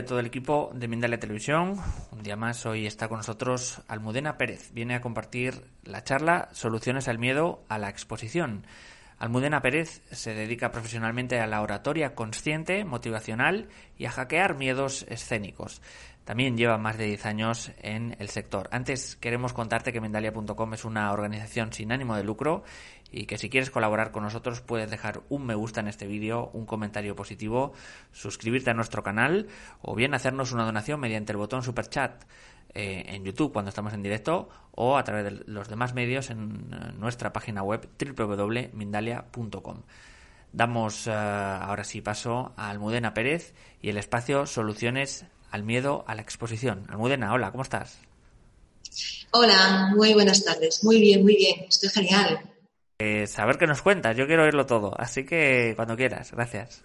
[0.00, 1.76] De todo el equipo de Mindalia Televisión.
[2.10, 4.72] Un día más, hoy está con nosotros Almudena Pérez.
[4.72, 8.64] Viene a compartir la charla Soluciones al miedo a la exposición.
[9.18, 15.82] Almudena Pérez se dedica profesionalmente a la oratoria consciente, motivacional y a hackear miedos escénicos.
[16.24, 18.68] También lleva más de 10 años en el sector.
[18.72, 22.62] Antes queremos contarte que Mendalia.com es una organización sin ánimo de lucro
[23.10, 26.50] y que si quieres colaborar con nosotros puedes dejar un me gusta en este vídeo,
[26.52, 27.72] un comentario positivo,
[28.12, 29.48] suscribirte a nuestro canal
[29.82, 32.22] o bien hacernos una donación mediante el botón super chat
[32.74, 36.70] eh, en YouTube cuando estamos en directo o a través de los demás medios en
[36.72, 39.82] eh, nuestra página web www.mindalia.com.
[40.52, 46.14] Damos eh, ahora sí paso a Almudena Pérez y el espacio Soluciones al miedo a
[46.14, 46.86] la exposición.
[46.88, 47.98] Almudena, hola, ¿cómo estás?
[49.32, 50.82] Hola, muy buenas tardes.
[50.82, 51.66] Muy bien, muy bien.
[51.68, 52.40] Estoy genial.
[52.98, 56.82] Eh, saber qué nos cuentas, yo quiero oírlo todo, así que cuando quieras, gracias.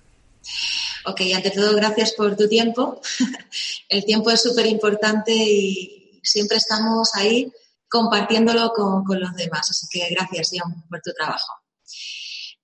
[1.06, 3.02] Ok, ante todo, gracias por tu tiempo.
[3.90, 7.52] El tiempo es súper importante y siempre estamos ahí
[7.90, 9.70] compartiéndolo con, con, los demás.
[9.70, 11.65] Así que gracias, John, por tu trabajo.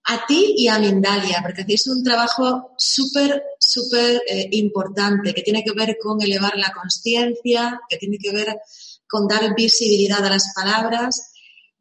[0.05, 5.63] A ti y a Mindalia, porque hacéis un trabajo súper, súper eh, importante que tiene
[5.63, 8.59] que ver con elevar la conciencia, que tiene que ver
[9.07, 11.33] con dar visibilidad a las palabras,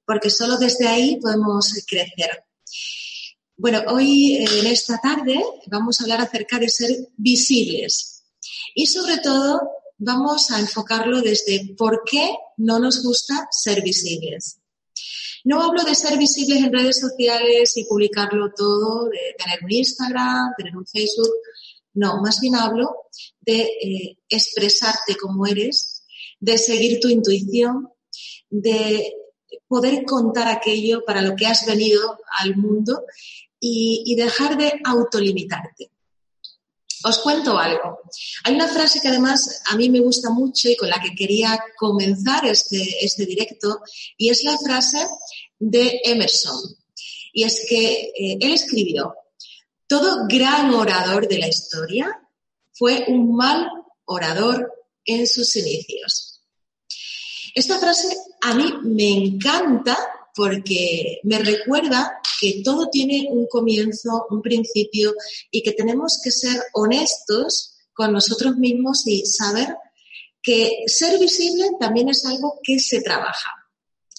[0.05, 2.45] porque solo desde ahí podemos crecer.
[3.57, 8.25] Bueno, hoy en esta tarde vamos a hablar acerca de ser visibles
[8.75, 9.61] y sobre todo
[9.99, 14.60] vamos a enfocarlo desde por qué no nos gusta ser visibles.
[15.45, 20.53] No hablo de ser visibles en redes sociales y publicarlo todo, de tener un Instagram,
[20.57, 21.31] tener un Facebook.
[21.95, 22.95] No, más bien hablo
[23.41, 26.05] de eh, expresarte como eres,
[26.39, 27.89] de seguir tu intuición,
[28.49, 29.15] de
[29.67, 33.05] poder contar aquello para lo que has venido al mundo
[33.59, 35.91] y, y dejar de autolimitarte.
[37.03, 38.01] Os cuento algo.
[38.45, 41.59] Hay una frase que además a mí me gusta mucho y con la que quería
[41.77, 43.81] comenzar este, este directo
[44.19, 45.07] y es la frase
[45.59, 46.61] de Emerson.
[47.33, 49.15] Y es que eh, él escribió,
[49.87, 52.21] todo gran orador de la historia
[52.73, 53.69] fue un mal
[54.05, 54.73] orador
[55.05, 56.43] en sus inicios.
[57.55, 59.99] Esta frase a mí me encanta
[60.41, 65.13] porque me recuerda que todo tiene un comienzo, un principio
[65.51, 69.77] y que tenemos que ser honestos con nosotros mismos y saber
[70.43, 73.51] que ser visible también es algo que se trabaja.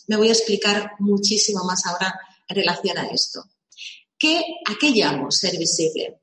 [0.09, 2.13] Me voy a explicar muchísimo más ahora
[2.47, 3.44] en relación a esto.
[4.15, 6.19] ¿Qué, ¿A qué llamo ser visible?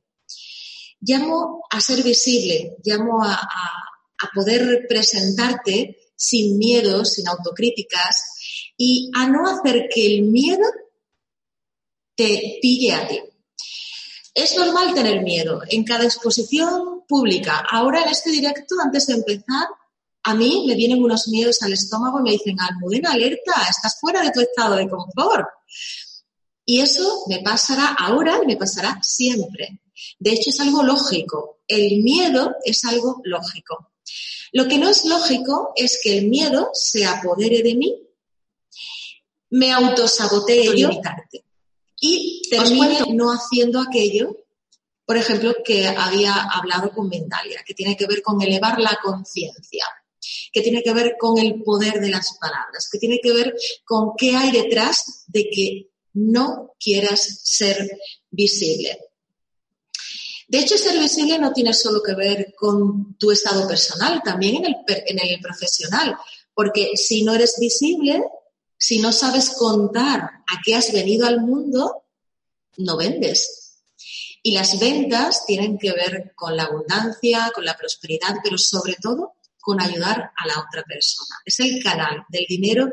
[1.00, 3.84] Llamo a ser visible, llamo a, a,
[4.20, 8.37] a poder presentarte sin miedo, sin autocríticas,
[8.78, 10.64] y a no hacer que el miedo
[12.14, 13.20] te pille a ti.
[14.32, 17.66] Es normal tener miedo en cada exposición pública.
[17.70, 19.66] Ahora en este directo, antes de empezar,
[20.22, 24.22] a mí me vienen unos miedos al estómago y me dicen, Almudena, alerta, estás fuera
[24.22, 25.48] de tu estado de confort.
[26.64, 29.80] Y eso me pasará ahora y me pasará siempre.
[30.18, 31.58] De hecho, es algo lógico.
[31.66, 33.92] el miedo es algo lógico.
[34.52, 38.07] Lo que no es lógico es que el miedo se apodere de mí,
[39.50, 41.44] me autosabotee limitarte
[42.00, 44.36] y termine no haciendo aquello,
[45.04, 49.86] por ejemplo, que había hablado con Mendalia, que tiene que ver con elevar la conciencia,
[50.52, 53.54] que tiene que ver con el poder de las palabras, que tiene que ver
[53.84, 57.90] con qué hay detrás de que no quieras ser
[58.30, 58.98] visible.
[60.46, 64.66] De hecho, ser visible no tiene solo que ver con tu estado personal, también en
[64.66, 66.16] el, en el profesional,
[66.54, 68.22] porque si no eres visible,
[68.78, 72.04] si no sabes contar a qué has venido al mundo,
[72.76, 73.82] no vendes.
[74.42, 79.34] Y las ventas tienen que ver con la abundancia, con la prosperidad, pero sobre todo
[79.60, 81.36] con ayudar a la otra persona.
[81.44, 82.88] Es el canal del dinero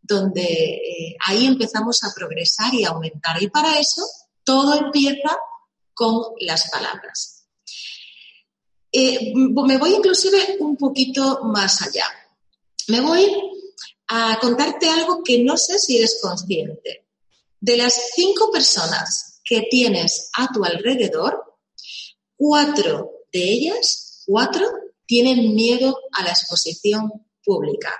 [0.00, 3.40] donde eh, ahí empezamos a progresar y a aumentar.
[3.42, 4.02] Y para eso
[4.42, 5.36] todo empieza
[5.92, 7.44] con las palabras.
[8.90, 12.06] Eh, me voy inclusive un poquito más allá.
[12.88, 13.30] Me voy
[14.08, 17.06] a contarte algo que no sé si eres consciente.
[17.60, 21.56] De las cinco personas que tienes a tu alrededor,
[22.36, 24.66] cuatro de ellas, cuatro,
[25.06, 27.10] tienen miedo a la exposición
[27.44, 27.92] pública.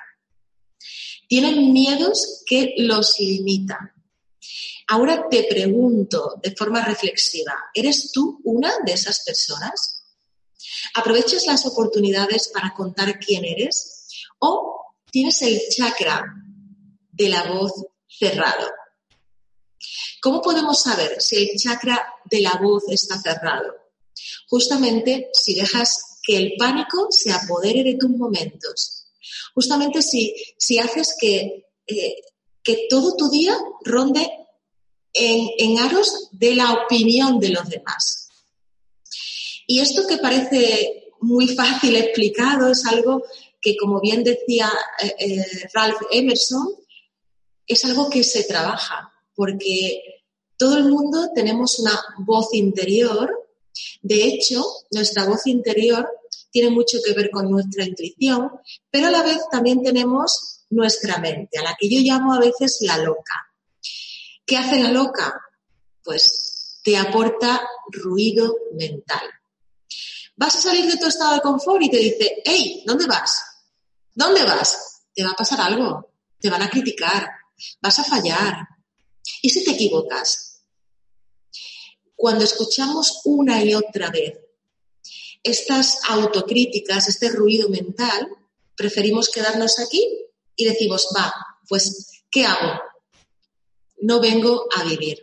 [1.27, 3.93] Tienen miedos que los limitan.
[4.89, 10.07] Ahora te pregunto de forma reflexiva, ¿eres tú una de esas personas?
[10.95, 14.07] ¿Aprovechas las oportunidades para contar quién eres?
[14.39, 14.78] ¿O
[15.11, 16.25] tienes el chakra
[17.11, 17.73] de la voz
[18.09, 18.69] cerrado?
[20.21, 23.75] ¿Cómo podemos saber si el chakra de la voz está cerrado?
[24.49, 29.07] Justamente si dejas que el pánico se apodere de tus momentos.
[29.55, 32.17] Justamente si, si haces que, eh,
[32.63, 34.29] que todo tu día ronde
[35.15, 38.29] en, aros de la opinión de los demás.
[39.67, 43.23] Y esto que parece muy fácil explicado es algo
[43.61, 44.71] que, como bien decía
[45.03, 46.69] eh, eh, Ralph Emerson,
[47.67, 50.03] es algo que se trabaja, porque
[50.57, 53.31] todo el mundo tenemos una voz interior.
[54.03, 56.09] De hecho, nuestra voz interior
[56.51, 58.51] tiene mucho que ver con nuestra intuición,
[58.91, 62.79] pero a la vez también tenemos nuestra mente, a la que yo llamo a veces
[62.81, 63.53] la loca.
[64.45, 65.41] ¿Qué hace la loca?
[66.03, 69.23] Pues te aporta ruido mental.
[70.37, 73.43] Vas a salir de tu estado de confort y te dice, hey, ¿dónde vas?
[74.19, 75.03] ¿Dónde vas?
[75.15, 77.29] Te va a pasar algo, te van a criticar,
[77.81, 78.67] vas a fallar.
[79.43, 80.65] ¿Y si te equivocas?
[82.17, 84.39] Cuando escuchamos una y otra vez
[85.45, 88.29] estas autocríticas, este ruido mental,
[88.77, 90.03] preferimos quedarnos aquí
[90.57, 91.33] y decimos, va,
[91.69, 92.81] pues, ¿qué hago?
[94.01, 95.19] no vengo a vivir.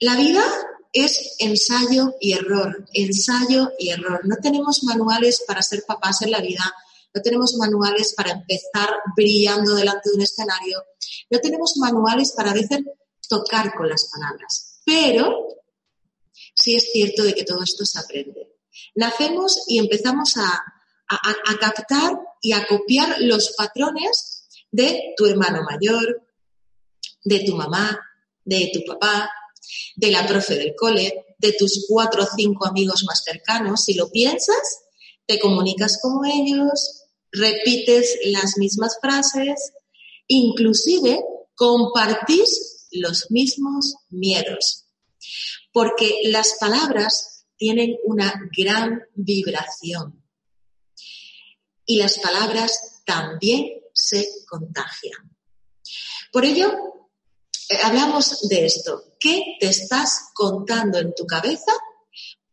[0.00, 0.44] La vida
[0.92, 4.20] es ensayo y error, ensayo y error.
[4.24, 6.74] No tenemos manuales para ser papás en la vida,
[7.14, 10.84] no tenemos manuales para empezar brillando delante de un escenario,
[11.30, 12.80] no tenemos manuales para a veces
[13.28, 14.80] tocar con las palabras.
[14.84, 15.46] Pero
[16.54, 18.58] sí es cierto de que todo esto se aprende.
[18.96, 20.64] Nacemos y empezamos a,
[21.08, 26.26] a captar y a copiar los patrones de tu hermano mayor,
[27.24, 27.98] de tu mamá,
[28.44, 29.30] de tu papá,
[29.96, 33.84] de la profe del cole, de tus cuatro o cinco amigos más cercanos.
[33.84, 34.82] Si lo piensas,
[35.26, 37.03] te comunicas con ellos,
[37.34, 39.72] repites las mismas frases,
[40.28, 41.22] inclusive
[41.54, 44.86] compartís los mismos miedos.
[45.72, 50.22] Porque las palabras tienen una gran vibración.
[51.86, 55.36] Y las palabras también se contagian.
[56.32, 56.72] Por ello,
[57.68, 59.16] eh, hablamos de esto.
[59.18, 61.72] ¿Qué te estás contando en tu cabeza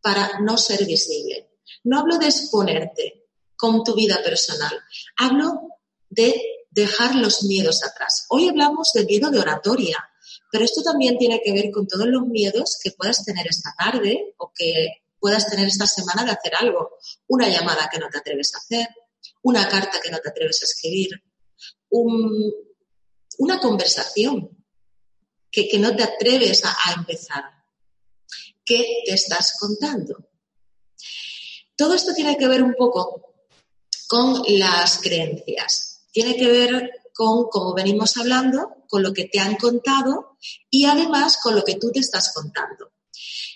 [0.01, 1.51] para no ser visible?
[1.83, 3.20] No hablo de exponerte
[3.62, 4.74] con tu vida personal.
[5.18, 5.77] Hablo
[6.10, 8.25] de dejar los miedos atrás.
[8.30, 10.03] Hoy hablamos del miedo de oratoria,
[10.51, 14.34] pero esto también tiene que ver con todos los miedos que puedas tener esta tarde
[14.38, 16.98] o que puedas tener esta semana de hacer algo.
[17.27, 18.88] Una llamada que no te atreves a hacer,
[19.44, 21.10] una carta que no te atreves a escribir,
[21.91, 24.50] una conversación
[25.51, 27.44] que, no te atreves a, empezar.
[28.65, 30.32] ¿Qué te estás contando?
[31.75, 33.30] Todo esto tiene que ver un poco
[34.12, 36.01] con las creencias.
[36.12, 40.38] Tiene que ver con, como venimos hablando, con lo que te han contado
[40.70, 42.91] y además con lo que tú te estás contando.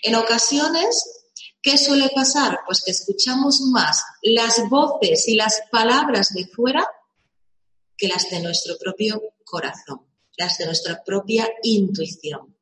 [0.00, 1.26] En ocasiones,
[1.60, 2.60] ¿qué suele pasar?
[2.64, 6.88] Pues que escuchamos más las voces y las palabras de fuera
[7.98, 10.06] que las de nuestro propio corazón
[10.38, 12.56] las de nuestra propia intuición.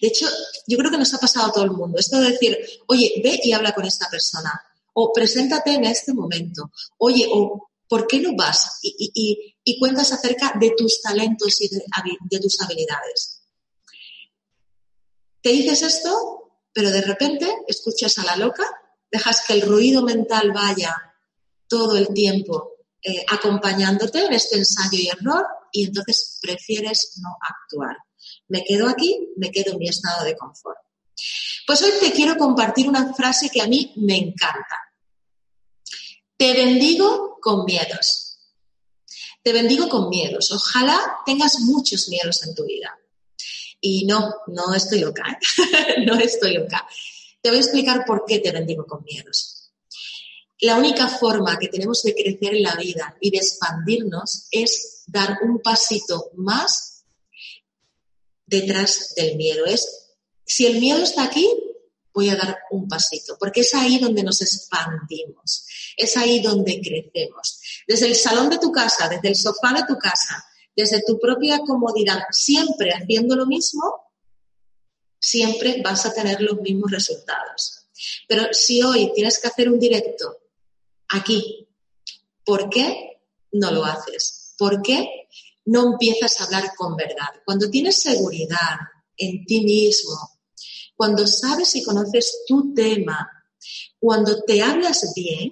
[0.00, 0.26] De hecho,
[0.66, 1.98] yo creo que nos ha pasado a todo el mundo.
[1.98, 4.52] Esto de decir, oye, ve y habla con esta persona.
[4.94, 6.70] O preséntate en este momento.
[6.98, 8.78] Oye, o ¿por qué no vas?
[8.82, 13.42] Y, cuentas acerca de tus talentos y de tus habilidades.
[15.42, 18.64] Te dices esto, pero de repente escuchas a la loca,
[19.10, 20.96] dejas que el ruido mental vaya
[21.68, 22.72] todo el tiempo
[23.02, 27.96] eh, acompañándote en este ensayo y error y entonces prefieres no actuar.
[28.48, 30.78] Me quedo aquí, me quedo en mi estado de confort.
[31.66, 34.78] Pues hoy te quiero compartir una frase que a mí me encanta.
[36.36, 38.38] Te bendigo con miedos.
[39.42, 40.50] Te bendigo con miedos.
[40.52, 42.98] Ojalá tengas muchos miedos en tu vida.
[43.80, 46.04] Y no, no estoy loca, ¿eh?
[46.06, 46.86] no estoy loca.
[47.40, 49.72] Te voy a explicar por qué te bendigo con miedos.
[50.60, 55.38] La única forma que tenemos de crecer en la vida y de expandirnos es dar
[55.42, 57.04] un pasito más
[58.46, 59.66] detrás del miedo.
[59.66, 60.01] Es,
[60.44, 61.48] si el miedo está aquí,
[62.12, 67.60] voy a dar un pasito, porque es ahí donde nos expandimos, es ahí donde crecemos.
[67.86, 70.44] Desde el salón de tu casa, desde el sofá de tu casa,
[70.74, 73.82] desde tu propia comodidad, siempre haciendo lo mismo,
[75.18, 77.88] siempre vas a tener los mismos resultados.
[78.26, 80.38] Pero si hoy tienes que hacer un directo
[81.08, 81.68] aquí,
[82.44, 83.20] ¿por qué
[83.52, 84.54] no lo haces?
[84.58, 85.28] ¿Por qué
[85.66, 87.28] no empiezas a hablar con verdad?
[87.44, 88.78] Cuando tienes seguridad
[89.16, 90.31] en ti mismo,
[91.02, 93.28] cuando sabes y conoces tu tema,
[93.98, 95.50] cuando te hablas bien,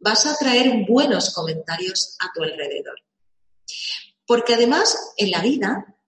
[0.00, 2.94] vas a traer buenos comentarios a tu alrededor.
[4.26, 5.98] Porque además, en la vida,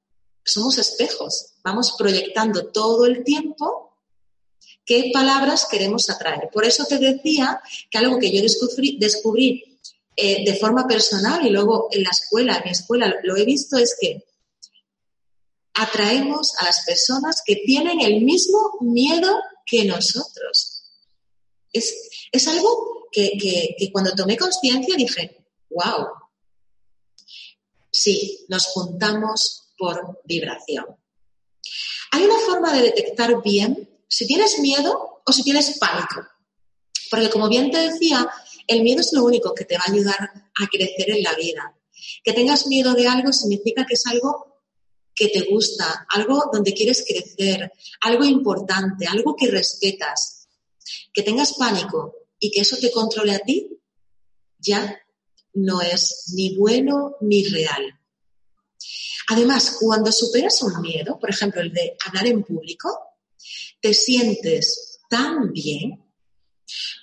[0.42, 1.56] somos espejos.
[1.62, 3.98] Vamos proyectando todo el tiempo
[4.86, 6.48] qué palabras queremos atraer.
[6.50, 7.60] Por eso te decía
[7.90, 9.78] que algo que yo descubrí,
[10.16, 13.76] eh, de forma personal y luego en la escuela, en mi escuela lo he visto,
[13.76, 14.24] es que
[15.76, 20.90] atraemos a las personas que tienen el mismo miedo que nosotros.
[21.72, 26.06] Es, algo que, que cuando tomé conciencia dije, wow,
[27.96, 30.84] Sí, nos juntamos por vibración.
[32.10, 36.20] Hay una forma de detectar bien si tienes miedo o si tienes pánico.
[37.10, 38.28] Porque como bien te decía,
[38.66, 41.74] el miedo es lo único que te va a ayudar a crecer en la vida.
[42.22, 44.55] Que tengas miedo de algo significa que es algo
[45.16, 50.48] que te gusta, algo donde quieres crecer, algo importante, algo que respetas.
[51.12, 53.80] Que tengas pánico y que eso te controle a ti,
[54.58, 55.00] ya
[55.54, 57.98] no es ni bueno ni real.
[59.28, 63.16] Además, cuando superas un miedo, por ejemplo, el de hablar en público,
[63.80, 66.04] te sientes tan bien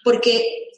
[0.04, 0.72] porque,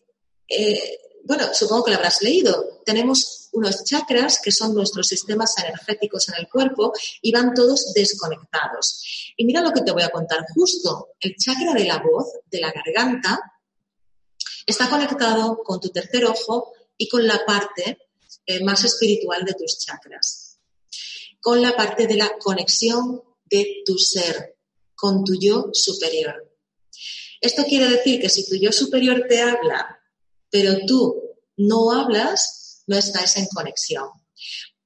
[0.47, 6.29] eh, bueno, supongo que lo habrás leído, tenemos unos chakras que son nuestros sistemas energéticos
[6.29, 9.33] en el cuerpo y van todos desconectados.
[9.35, 12.59] Y mira lo que te voy a contar, justo el chakra de la voz, de
[12.59, 13.39] la garganta,
[14.65, 17.97] está conectado con tu tercer ojo y con la parte
[18.45, 20.59] eh, más espiritual de tus chakras,
[21.41, 24.57] con la parte de la conexión de tu ser,
[24.93, 26.51] con tu yo superior.
[27.41, 29.94] Esto quiere decir que si tu yo superior te habla,
[30.55, 31.21] pero tú
[31.57, 34.07] no hablas, no estáis en conexión.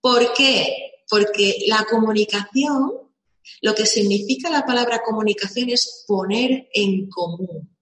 [0.01, 1.03] ¿Por qué?
[1.07, 2.91] Porque la comunicación,
[3.61, 7.77] lo que significa la palabra comunicación es poner en común.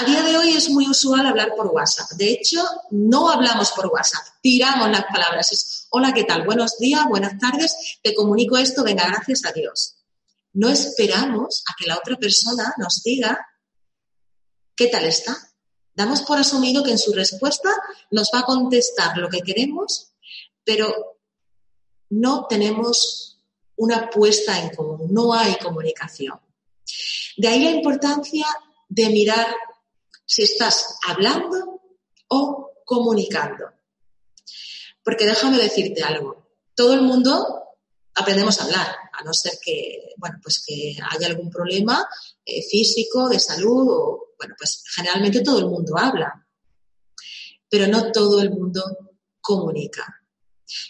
[0.00, 2.12] A día de hoy es muy usual hablar por WhatsApp.
[2.12, 5.88] De hecho, no hablamos por WhatsApp, tiramos las palabras.
[5.90, 6.46] Hola, ¿qué tal?
[6.46, 9.98] Buenos días, buenas tardes, te comunico esto, venga, gracias a Dios.
[10.54, 13.46] No esperamos a que la otra persona nos diga
[14.74, 15.45] qué tal está.
[15.96, 17.70] Damos por asumido que en su respuesta
[18.10, 20.12] nos va a contestar lo que queremos,
[20.62, 21.16] pero
[22.10, 23.40] no tenemos
[23.76, 26.38] una puesta en común, no hay comunicación.
[27.38, 28.46] De ahí la importancia
[28.88, 29.46] de mirar
[30.26, 31.80] si estás hablando
[32.28, 33.64] o comunicando.
[35.02, 37.64] Porque déjame decirte algo, todo el mundo
[38.14, 42.06] aprendemos a hablar, a no ser que, bueno, pues que haya algún problema
[42.44, 46.46] eh, físico, de salud, o, bueno, pues generalmente todo el mundo habla,
[47.68, 48.82] pero no todo el mundo
[49.40, 50.22] comunica.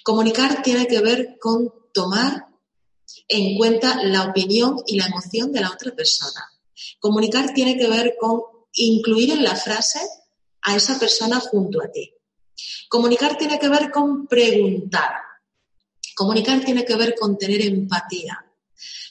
[0.03, 2.47] Comunicar tiene que ver con tomar
[3.29, 6.43] en cuenta la opinión y la emoción de la otra persona.
[6.99, 8.41] Comunicar tiene que ver con
[8.73, 10.01] incluir en la frase
[10.63, 12.13] a esa persona junto a ti.
[12.89, 15.13] Comunicar tiene que ver con preguntar.
[16.15, 18.43] Comunicar tiene que ver con tener empatía.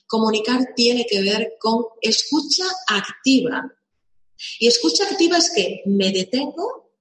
[0.07, 3.63] Comunicar tiene que ver con escucha activa.
[4.59, 6.91] Y escucha activa es que me detengo,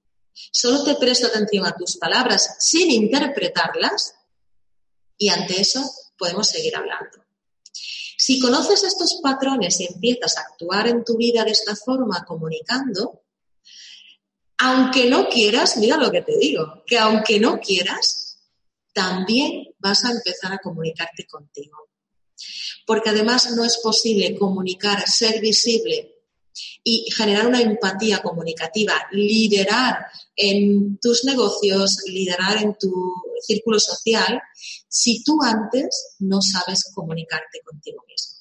[0.51, 4.15] solo te presto atención a tus palabras sin interpretarlas
[5.17, 5.81] y ante eso
[6.17, 7.25] podemos seguir hablando.
[8.17, 13.23] Si conoces estos patrones y empiezas a actuar en tu vida de esta forma, comunicando,
[14.57, 18.39] aunque no quieras, mira lo que te digo, que aunque no quieras,
[18.93, 21.89] también vas a empezar a comunicarte contigo.
[22.85, 26.14] Porque además no es posible comunicar, ser visible
[26.83, 34.41] y generar una empatía comunicativa, liderar en tus negocios, liderar en tu círculo social,
[34.87, 38.35] si tú antes no sabes comunicarte contigo mismo.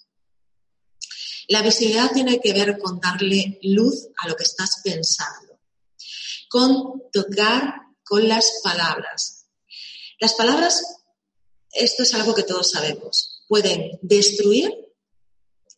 [1.48, 5.58] La visibilidad tiene que ver con darle luz a lo que estás pensando,
[6.48, 9.46] con tocar con las palabras.
[10.20, 10.82] Las palabras,
[11.72, 14.72] esto es algo que todos sabemos, pueden destruir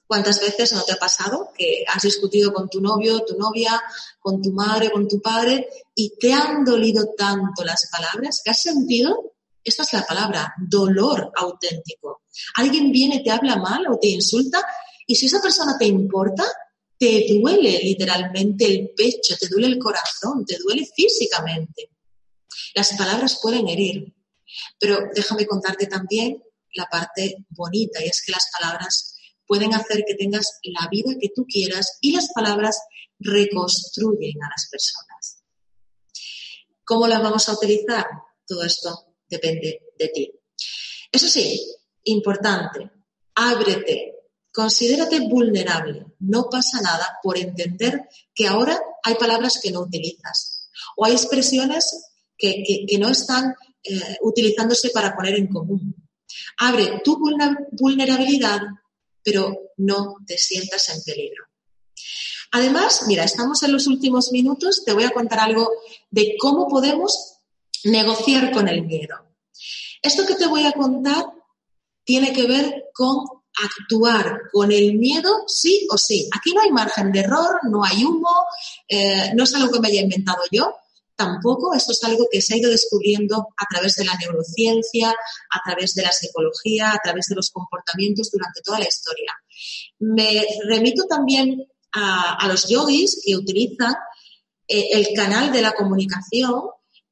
[0.07, 3.83] ¿Cuántas veces no te ha pasado que has discutido con tu novio, tu novia,
[4.21, 8.63] con tu madre, con tu padre y te han dolido tanto las palabras que has
[8.63, 9.35] sentido,
[9.65, 12.23] esta es la palabra, dolor auténtico?
[12.55, 14.65] Alguien viene, te habla mal o te insulta
[15.07, 16.45] y si esa persona te importa,
[16.99, 21.91] te duele literalmente el pecho, te duele el corazón, te duele físicamente.
[22.75, 24.15] Las palabras pueden herir,
[24.79, 26.43] pero déjame contarte también
[26.75, 29.16] la parte bonita y es que las palabras
[29.47, 32.79] pueden hacer que tengas la vida que tú quieras y las palabras
[33.19, 35.43] reconstruyen a las personas.
[36.85, 38.07] ¿Cómo las vamos a utilizar?
[38.47, 40.33] Todo esto depende de ti.
[41.11, 41.61] Eso sí,
[42.05, 42.91] importante,
[43.35, 44.15] ábrete,
[44.53, 46.07] considérate vulnerable.
[46.21, 52.11] No pasa nada por entender que ahora hay palabras que no utilizas o hay expresiones
[52.37, 55.95] que, no están eh, utilizándose para poner en común.
[56.59, 57.19] Abre tu
[57.73, 58.61] vulnerabilidad
[59.27, 61.47] pero no te sientas en peligro.
[62.53, 65.69] Además, mira, estamos en los últimos minutos, te voy a contar algo
[66.13, 67.41] de cómo podemos
[67.83, 69.17] negociar con el miedo.
[70.01, 71.25] Esto que te voy a contar
[72.05, 73.27] tiene que ver con
[73.65, 76.29] actuar con el miedo sí o sí.
[76.33, 78.31] Aquí no hay margen de error, no hay humo,
[78.87, 80.73] eh, no es algo que me haya inventado yo,
[81.17, 81.75] tampoco.
[81.75, 85.95] Esto es algo que se ha ido descubriendo a través de la neurociencia, a través
[85.95, 89.33] de la psicología, a través de los comportamientos durante toda la historia.
[89.99, 93.95] Me remito también a, los yogis que utilizan
[94.69, 96.63] eh, el canal de la comunicación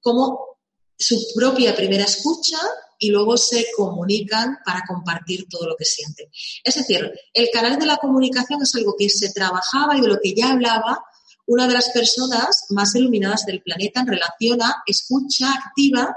[0.00, 0.58] como
[0.96, 2.58] su propia primera escucha
[2.98, 6.28] y luego se comunican para compartir todo lo que sienten.
[6.62, 10.18] Es decir, el canal de la comunicación es algo que se trabajaba y de lo
[10.22, 11.02] que ya hablaba
[11.46, 16.16] una de las personas más iluminadas del planeta en relación a escucha activa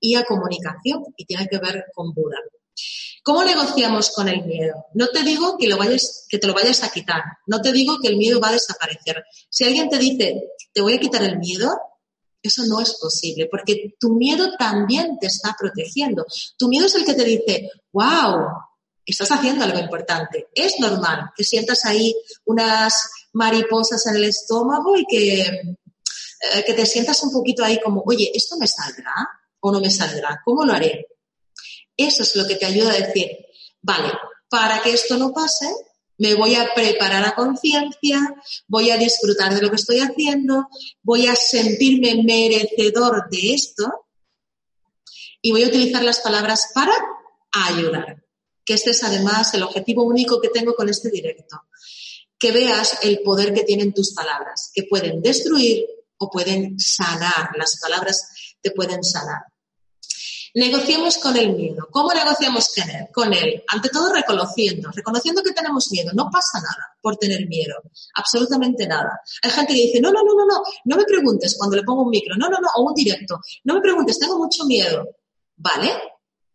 [0.00, 2.38] y a comunicación, y tiene que ver con Buda.
[3.22, 4.86] ¿Cómo negociamos con el miedo?
[4.94, 5.66] No te digo que,
[6.38, 9.22] te lo vayas a quitar, no te digo que el miedo va a desaparecer.
[9.50, 11.78] Si alguien te dice, te voy a quitar el miedo,
[12.42, 16.24] eso no es posible, porque tu miedo también te está protegiendo.
[16.56, 18.46] Tu miedo es el que te dice, wow,
[19.04, 20.48] estás haciendo algo importante.
[20.54, 22.14] Es normal que sientas ahí
[22.44, 28.02] unas mariposas en el estómago y que, eh, que te sientas un poquito ahí como,
[28.06, 29.12] oye, ¿esto me saldrá
[29.60, 30.40] o no me saldrá?
[30.44, 31.06] ¿Cómo lo haré?
[31.96, 33.28] Eso es lo que te ayuda a decir,
[33.82, 34.12] vale,
[34.48, 35.66] para que esto no pase,
[36.18, 38.34] me voy a preparar a conciencia,
[38.66, 40.68] voy a disfrutar de lo que estoy haciendo,
[41.02, 44.06] voy a sentirme merecedor de esto
[45.40, 46.92] y voy a utilizar las palabras para
[47.52, 48.24] ayudar,
[48.64, 51.62] que este es además el objetivo único que tengo con este directo
[52.38, 55.84] que veas el poder que tienen tus palabras, que pueden destruir
[56.18, 57.50] o pueden sanar.
[57.56, 58.28] Las palabras
[58.60, 59.42] te pueden sanar.
[60.54, 61.86] Negociemos con el miedo.
[61.90, 62.70] ¿Cómo negociamos
[63.12, 63.62] con él?
[63.68, 66.10] Ante todo reconociendo, reconociendo que tenemos miedo.
[66.14, 67.74] No pasa nada por tener miedo,
[68.14, 69.20] absolutamente nada.
[69.42, 72.02] Hay gente que dice, no, no, no, no, no, no me preguntes cuando le pongo
[72.02, 75.06] un micro, no, no, no, o un directo, no me preguntes, tengo mucho miedo.
[75.56, 75.92] ¿Vale?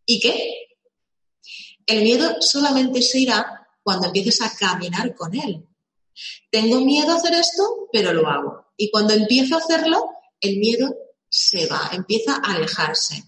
[0.05, 0.53] ¿Y qué?
[1.85, 5.67] El miedo solamente se irá cuando empieces a caminar con él,
[6.51, 8.65] tengo miedo a hacer esto, pero lo hago.
[8.77, 10.95] Y cuando empiezo a hacerlo, el miedo
[11.29, 13.23] se va, empieza a alejarse.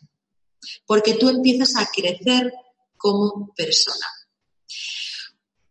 [0.86, 2.54] Porque tú empiezas a crecer
[2.98, 4.06] como persona.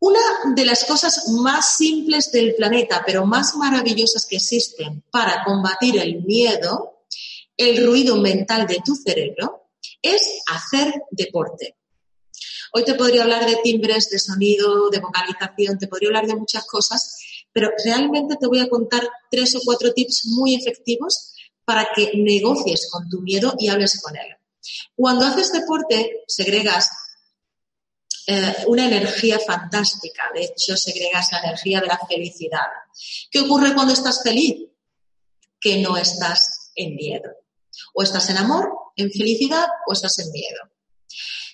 [0.00, 0.20] Una
[0.54, 6.22] de las cosas más simples del planeta, pero más maravillosas que existen para combatir el
[6.22, 7.06] miedo,
[7.56, 9.68] el ruido mental de tu cerebro,
[10.02, 11.76] es hacer deporte.
[12.76, 16.66] Hoy te podría hablar de timbres, de sonido, de vocalización, te podría hablar de muchas
[16.66, 17.20] cosas,
[17.52, 21.34] pero realmente te voy a contar tres o cuatro tips muy efectivos
[21.64, 24.26] para que negocies con tu miedo y hables con él.
[24.96, 26.90] Cuando haces deporte, segregas
[28.26, 30.24] eh, una energía fantástica.
[30.34, 32.66] De hecho, segregas la energía de la felicidad.
[33.30, 34.68] ¿Qué ocurre cuando estás feliz?
[35.60, 37.30] Que no estás en miedo.
[37.94, 40.58] O estás en amor, en felicidad, o estás en miedo.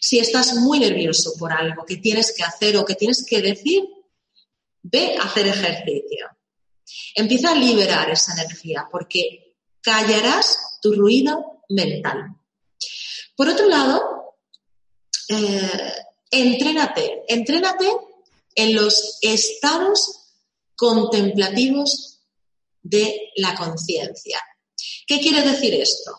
[0.01, 3.85] Si estás muy nervioso por algo que tienes que hacer o que tienes que decir,
[4.83, 6.27] ve a hacer ejercicio.
[7.15, 12.35] Empieza a liberar esa energía porque callarás tu ruido mental.
[13.37, 14.37] Por otro lado,
[15.29, 15.93] eh,
[16.31, 17.91] entrénate, entrénate
[18.55, 20.33] en los estados
[20.77, 22.21] contemplativos
[22.83, 24.41] de la conciencia.
[25.07, 26.19] ¿Qué quiere decir esto?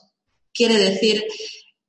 [0.54, 1.26] Quiere decir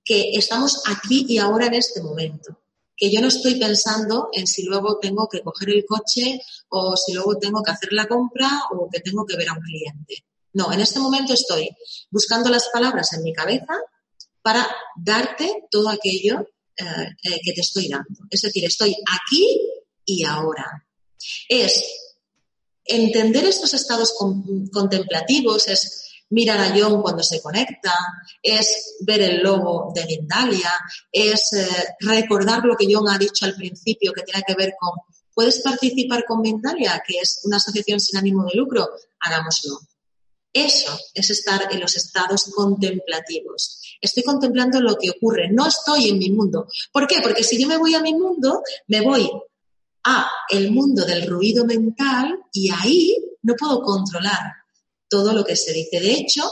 [0.05, 2.59] que estamos aquí y ahora en este momento,
[2.97, 7.13] que yo no estoy pensando en si luego tengo que coger el coche o si
[7.15, 10.25] luego tengo que hacer la compra o que tengo que ver a un cliente.
[10.55, 11.69] No, en este momento estoy
[12.11, 13.75] buscando las palabras en mi cabeza
[14.43, 16.85] para darte todo aquello eh,
[17.23, 18.27] eh, que te estoy dando.
[18.31, 19.61] Es decir, estoy aquí
[20.05, 20.87] y ahora.
[21.49, 21.85] Es
[22.85, 24.15] entender estos estados
[24.73, 27.95] contemplativos, es mirar a John cuando se conecta,
[28.43, 30.73] es ver el logo de Mindalia,
[31.11, 31.67] es eh,
[32.01, 34.93] recordar lo que John ha dicho al principio que tiene que ver con,
[35.35, 38.89] ¿puedes participar con Mindalia, que es una asociación sin ánimo de lucro?
[39.21, 39.79] Hagámoslo.
[40.55, 43.81] Eso es estar en los estados contemplativos.
[44.01, 46.67] Estoy contemplando lo que ocurre, no estoy en mi mundo.
[46.93, 47.21] ¿Por qué?
[47.23, 49.31] Porque si yo me voy a mi mundo, me voy
[50.05, 54.62] a el mundo del ruido mental y ahí no puedo controlar
[55.13, 56.01] todo lo que se dice.
[56.01, 56.51] De hecho,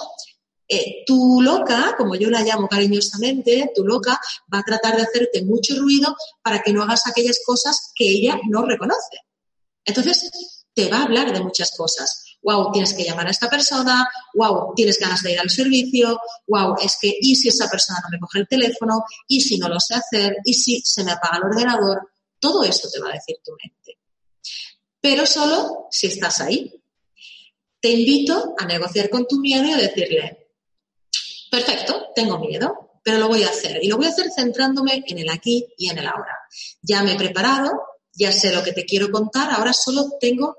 [0.68, 4.20] eh, tu loca, como yo la llamo cariñosamente, tu loca
[4.52, 8.38] va a tratar de hacerte mucho ruido para que no hagas aquellas cosas que ella
[8.50, 9.16] no reconoce.
[9.82, 10.30] Entonces,
[10.74, 12.36] te va a hablar de muchas cosas.
[12.42, 16.74] Wow, tienes que llamar a esta persona, wow, tienes ganas de ir al servicio, wow,
[16.82, 19.04] es que, ¿y si esa persona no me coge el teléfono?
[19.26, 20.36] ¿Y si no lo sé hacer?
[20.44, 22.10] ¿Y si se me apaga el ordenador?
[22.38, 23.98] Todo esto te va a decir tu mente.
[25.00, 26.79] Pero solo si estás ahí,
[27.80, 30.48] te invito a negociar con tu miedo y a decirle,
[31.50, 33.82] perfecto, tengo miedo, pero lo voy a hacer.
[33.82, 36.36] Y lo voy a hacer centrándome en el aquí y en el ahora.
[36.82, 37.72] Ya me he preparado,
[38.12, 40.56] ya sé lo que te quiero contar, ahora solo tengo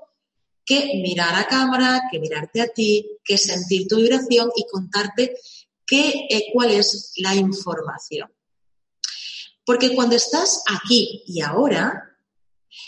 [0.64, 5.36] que mirar a cámara, que mirarte a ti, que sentir tu vibración y contarte
[5.86, 8.32] qué, eh, cuál es la información.
[9.64, 12.16] Porque cuando estás aquí y ahora,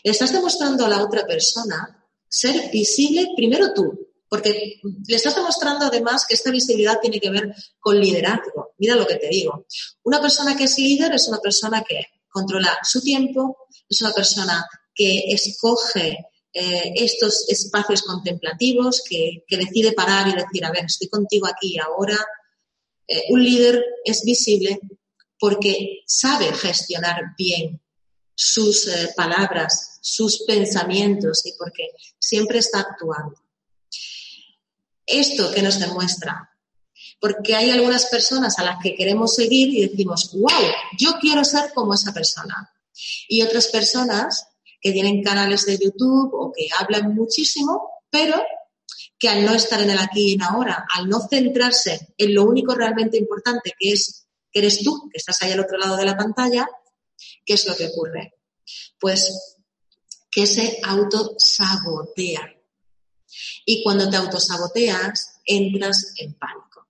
[0.02, 4.03] estás demostrando a la otra persona ser visible primero tú,
[4.34, 8.74] porque le estás demostrando además que esta visibilidad tiene que ver con liderazgo.
[8.78, 9.64] Mira lo que te digo.
[10.02, 13.56] Una persona que es líder es una persona que controla su tiempo,
[13.88, 16.18] es una persona que escoge
[16.52, 21.78] eh, estos espacios contemplativos, que, decide parar y decir, a ver, estoy contigo aquí y
[21.78, 22.18] ahora.
[23.06, 24.80] Eh, un líder es visible
[25.38, 27.80] porque sabe gestionar bien
[28.34, 33.43] sus eh, palabras, sus pensamientos y porque siempre está actuando
[35.06, 36.50] esto que nos demuestra.
[37.20, 41.72] Porque hay algunas personas a las que queremos seguir y decimos, wow, yo quiero ser
[41.74, 42.70] como esa persona.
[43.28, 44.46] Y otras personas
[44.80, 48.42] que tienen canales de YouTube o que hablan muchísimo, pero
[49.18, 52.44] que al no estar en el aquí y en ahora, al no centrarse en lo
[52.44, 56.04] único realmente importante que es que eres tú, que estás ahí al otro lado de
[56.04, 56.68] la pantalla,
[57.44, 58.34] ¿qué es lo que ocurre?
[59.00, 59.56] Pues
[60.30, 62.53] que se autosabotea.
[63.64, 66.88] Y cuando te autosaboteas, entras en pánico.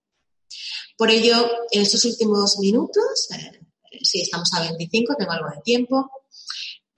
[0.96, 3.61] Por ello, en estos últimos minutos, eh,
[4.02, 6.11] si estamos a 25, tengo algo de tiempo,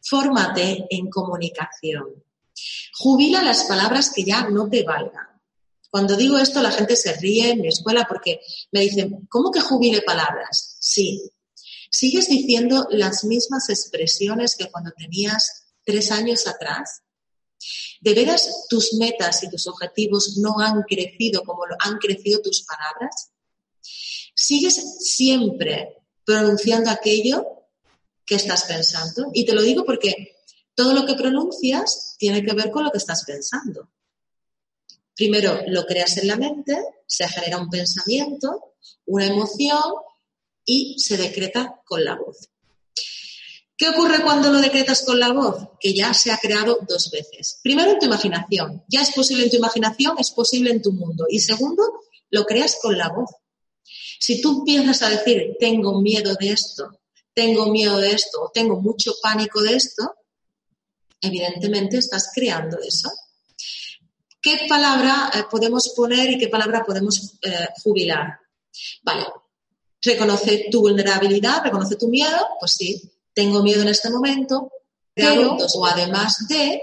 [0.02, 2.22] fórmate en comunicación.
[2.98, 5.26] Jubila las palabras que ya no te valgan.
[5.90, 8.40] Cuando digo esto, la gente se ríe en mi escuela porque
[8.72, 10.76] me dicen, ¿cómo que jubile palabras?
[10.80, 11.30] Sí.
[11.90, 17.02] ¿Sigues diciendo las mismas expresiones que cuando tenías tres años atrás?
[18.01, 23.31] ¿De veras tus metas y tus objetivos no han crecido como han crecido tus palabras?
[24.35, 27.45] ¿Sigues siempre pronunciando aquello
[28.25, 29.31] que estás pensando?
[29.33, 30.37] Y te lo digo porque
[30.75, 33.90] todo lo que pronuncias tiene que ver con lo que estás pensando.
[35.14, 38.75] Primero lo creas en la mente, se genera un pensamiento,
[39.07, 39.95] una emoción
[40.64, 42.51] y se decreta con la voz.
[43.76, 45.68] ¿Qué ocurre cuando lo decretas con la voz?
[45.78, 47.60] Que ya se ha creado dos veces.
[47.62, 48.84] Primero en tu imaginación.
[48.88, 51.26] Ya es posible en tu imaginación, es posible en tu mundo.
[51.28, 51.82] Y segundo,
[52.30, 53.30] lo creas con la voz.
[54.18, 57.00] Si tú empiezas a decir, tengo miedo de esto,
[57.34, 60.14] tengo miedo de esto o tengo mucho pánico de esto,
[61.20, 63.10] evidentemente estás creando eso.
[64.40, 68.38] ¿Qué palabra eh, podemos poner y qué palabra podemos eh, jubilar?
[69.02, 69.26] Vale,
[70.00, 74.72] reconoce tu vulnerabilidad, reconoce tu miedo, pues sí, tengo miedo en este momento,
[75.12, 76.81] pero o además de,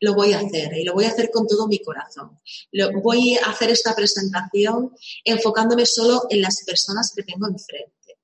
[0.00, 2.38] lo voy a hacer y lo voy a hacer con todo mi corazón.
[2.72, 8.18] Lo, voy a hacer esta presentación enfocándome solo en las personas que tengo enfrente.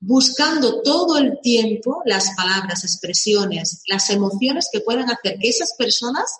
[0.00, 6.32] buscando todo el tiempo las palabras, expresiones, las emociones que puedan hacer que esas personas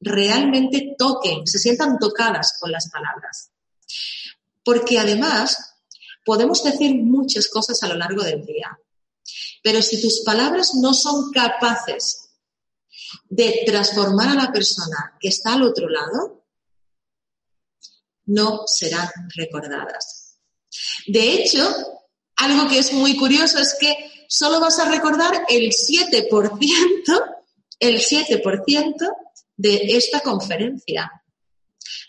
[0.00, 3.50] realmente toquen, se sientan tocadas con las palabras.
[4.64, 5.74] Porque además
[6.24, 8.78] podemos decir muchas cosas a lo largo del día,
[9.62, 12.30] pero si tus palabras no son capaces
[13.28, 16.44] de transformar a la persona que está al otro lado,
[18.26, 20.38] no serán recordadas.
[21.06, 21.64] De hecho,
[22.36, 23.94] algo que es muy curioso es que
[24.28, 26.28] solo vas a recordar el 7%,
[27.78, 29.16] el 7%
[29.56, 31.21] de esta conferencia.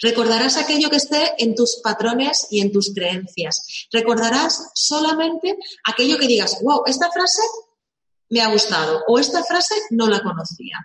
[0.01, 3.88] Recordarás aquello que esté en tus patrones y en tus creencias.
[3.91, 7.41] Recordarás solamente aquello que digas, wow, esta frase
[8.29, 10.77] me ha gustado o esta frase no la conocía.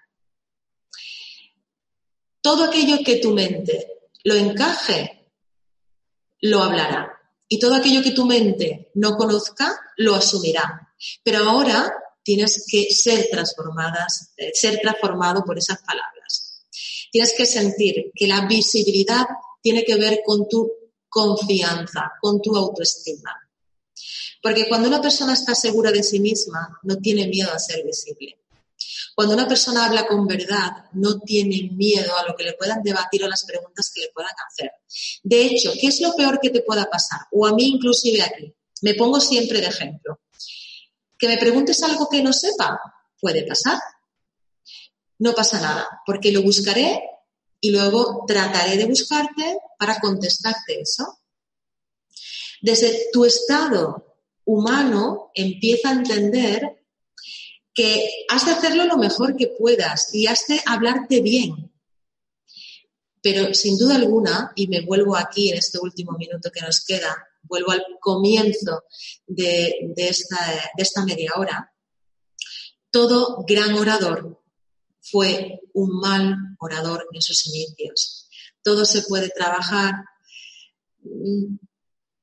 [2.41, 5.33] Todo aquello que tu mente lo encaje,
[6.41, 10.95] lo hablará y todo aquello que tu mente no conozca lo asumirá.
[11.25, 16.48] Pero ahora tienes que ser transformadas, eh, ser transformado por esas palabras.
[17.11, 19.27] Tienes que sentir que la visibilidad
[19.63, 20.71] tiene que ver con tu
[21.09, 23.35] confianza, con tu autoestima.
[24.43, 28.39] Porque cuando una persona está segura de sí misma, no tiene miedo a ser visible.
[29.15, 33.25] Cuando una persona habla con verdad, no tiene miedo a lo que le puedan debatir
[33.25, 34.71] o las preguntas que le puedan hacer.
[35.25, 37.21] De hecho, ¿qué es lo peor que te pueda pasar?
[37.33, 38.55] O a mí inclusive aquí.
[38.83, 40.21] Me pongo siempre de ejemplo.
[41.19, 42.81] Que me preguntes algo que no sepa,
[43.21, 43.81] puede pasar.
[45.19, 47.03] No pasa nada, porque lo buscaré
[47.61, 51.19] y luego trataré de buscarte para contestarte eso.
[52.61, 56.85] Desde tu estado humano empieza a entender
[57.75, 61.73] que has de hacerlo lo mejor que puedas y has de hablarte bien.
[63.23, 67.17] Pero sin duda alguna, y me vuelvo aquí en este último minuto que nos queda,
[67.43, 68.85] vuelvo al comienzo
[69.27, 71.73] de, esta, media hora,
[72.91, 74.41] todo gran orador
[75.11, 78.29] fue un mal orador en sus inicios.
[78.63, 79.95] Todo se puede trabajar,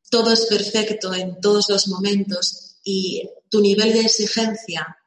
[0.10, 4.98] todo es perfecto en todos los momentos y tu nivel de exigencia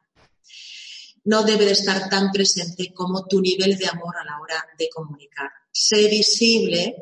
[1.24, 4.88] no debe de estar tan presente como tu nivel de amor a la hora de
[4.88, 5.50] comunicar.
[5.70, 6.96] Sé visible,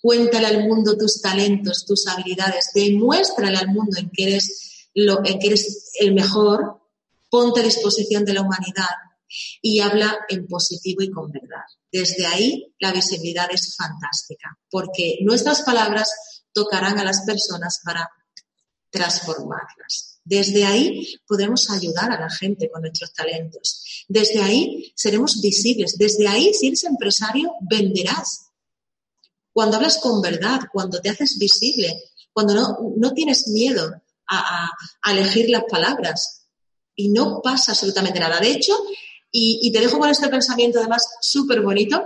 [0.00, 5.46] cuéntale al mundo tus talentos, tus habilidades, demuéstrale al mundo en que eres, en que
[5.48, 6.80] eres el mejor,
[7.28, 8.94] ponte a disposición de la humanidad
[9.62, 11.64] y habla en positivo y con verdad.
[11.90, 16.08] Desde ahí la visibilidad es fantástica, porque nuestras palabras
[16.52, 18.08] tocarán a las personas para
[18.90, 20.20] transformarlas.
[20.24, 24.04] Desde ahí podremos ayudar a la gente con nuestros talentos.
[24.08, 25.98] Desde ahí seremos visibles.
[25.98, 28.46] Desde ahí, si eres empresario, venderás.
[29.52, 31.94] Cuando hablas con verdad, cuando te haces visible,
[32.32, 32.54] cuando
[32.96, 33.92] no, tienes miedo
[34.28, 34.70] a,
[35.10, 36.46] elegir las palabras
[36.96, 38.40] y no pasa absolutamente nada.
[38.40, 38.76] De hecho,
[39.36, 42.00] y, te dejo con este pensamiento además súper bonito,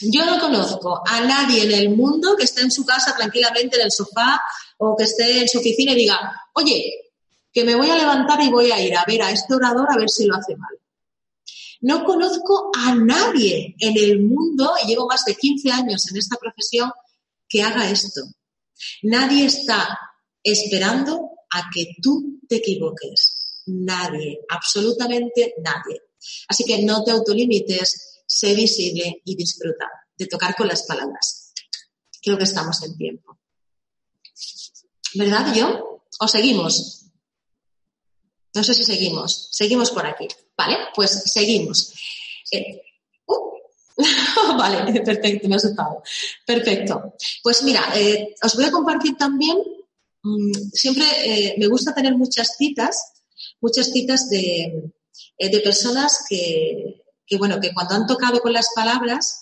[0.00, 3.84] yo no conozco a nadie en el mundo que esté en su casa tranquilamente en
[3.84, 4.42] el sofá
[4.78, 6.18] o que esté en su oficina y diga,
[6.54, 6.92] oye,
[7.52, 9.96] que me voy a levantar y voy a ir a ver a este orador a
[9.96, 10.76] ver si lo hace mal.
[11.82, 16.36] No conozco a nadie en el mundo, y llevo más de 15 años en esta
[16.36, 16.90] profesión,
[17.48, 18.22] que haga esto.
[19.04, 19.96] Nadie está
[20.42, 23.62] esperando a que tú te equivoques.
[23.66, 26.00] Nadie, absolutamente nadie.
[26.48, 29.86] Así que no te autolimites, sé visible y disfruta
[30.16, 31.52] de tocar con las palabras.
[32.22, 33.38] Creo que estamos en tiempo.
[35.14, 36.02] ¿Verdad, yo?
[36.20, 37.06] ¿O seguimos?
[38.54, 39.48] No sé si seguimos.
[39.52, 40.26] Seguimos por aquí.
[40.56, 40.76] ¿Vale?
[40.94, 41.92] Pues seguimos.
[42.50, 42.80] Eh,
[43.26, 43.56] uh,
[44.58, 46.02] vale, perfecto, me ha asustado.
[46.46, 47.14] Perfecto.
[47.42, 49.58] Pues mira, eh, os voy a compartir también,
[50.22, 52.96] mm, siempre eh, me gusta tener muchas citas,
[53.60, 54.90] muchas citas de,
[55.38, 59.40] de personas que, que, bueno, que cuando han tocado con las palabras,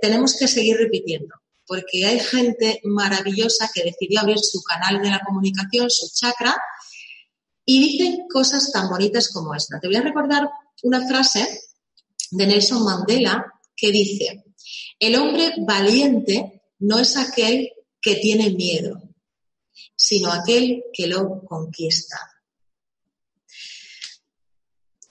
[0.00, 1.34] tenemos que seguir repitiendo
[1.70, 6.60] porque hay gente maravillosa que decidió abrir su canal de la comunicación, su chakra,
[7.64, 9.78] y dicen cosas tan bonitas como esta.
[9.78, 10.50] Te voy a recordar
[10.82, 11.46] una frase
[12.32, 14.42] de Nelson Mandela que dice,
[14.98, 17.70] el hombre valiente no es aquel
[18.02, 19.00] que tiene miedo,
[19.94, 22.18] sino aquel que lo conquista.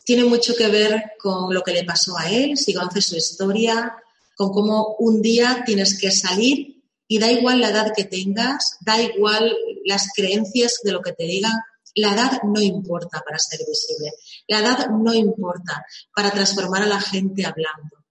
[0.10, 3.95] Tiene mucho que ver con lo que le pasó a él, si conoces su historia,
[4.36, 9.00] con cómo un día tienes que salir y da igual la edad que tengas, da
[9.00, 11.54] igual las creencias de lo que te digan,
[11.93, 14.13] la edad no importa para ser visible.
[14.48, 18.04] La edad no importa para transformar a la gente hablando.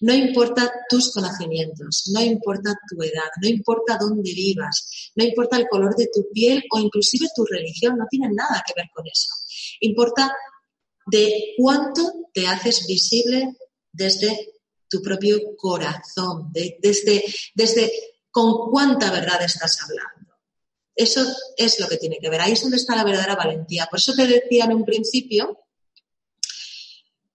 [0.00, 5.68] No importa tus conocimientos, no importa tu edad, no importa dónde vivas, no importa el
[5.68, 9.28] color de tu piel o inclusive tu religión, no tiene nada que ver con eso.
[9.80, 10.32] Importa
[11.06, 13.56] de cuánto te haces visible
[13.92, 14.52] desde
[14.88, 17.92] tu propio corazón, desde, desde
[18.30, 20.34] con cuánta verdad estás hablando.
[20.94, 21.24] Eso
[21.56, 22.40] es lo que tiene que ver.
[22.40, 23.86] Ahí es donde está la verdadera valentía.
[23.90, 25.58] Por eso te decía en un principio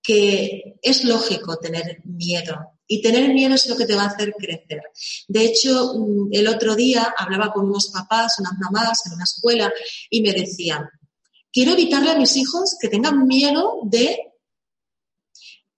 [0.08, 2.74] que es lógico tener miedo.
[2.88, 4.82] Y tener miedo es lo que te va a hacer crecer.
[5.28, 9.74] De hecho, mm, el otro día hablaba con unos papás, unas mamás en una escuela
[10.10, 10.88] y me decían,
[11.58, 14.16] quiero evitarle a mis hijos que tengan miedo de,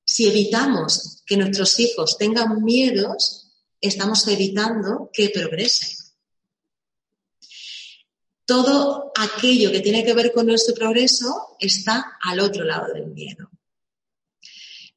[0.03, 5.97] si evitamos que nuestros hijos tengan miedos, estamos evitando que progresen.
[8.45, 13.49] Todo aquello que tiene que ver con nuestro progreso está al otro lado del miedo.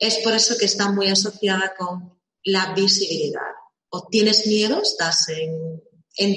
[0.00, 3.52] Es por eso que está muy asociada con la visibilidad.
[3.90, 5.80] O tienes miedo, estás en,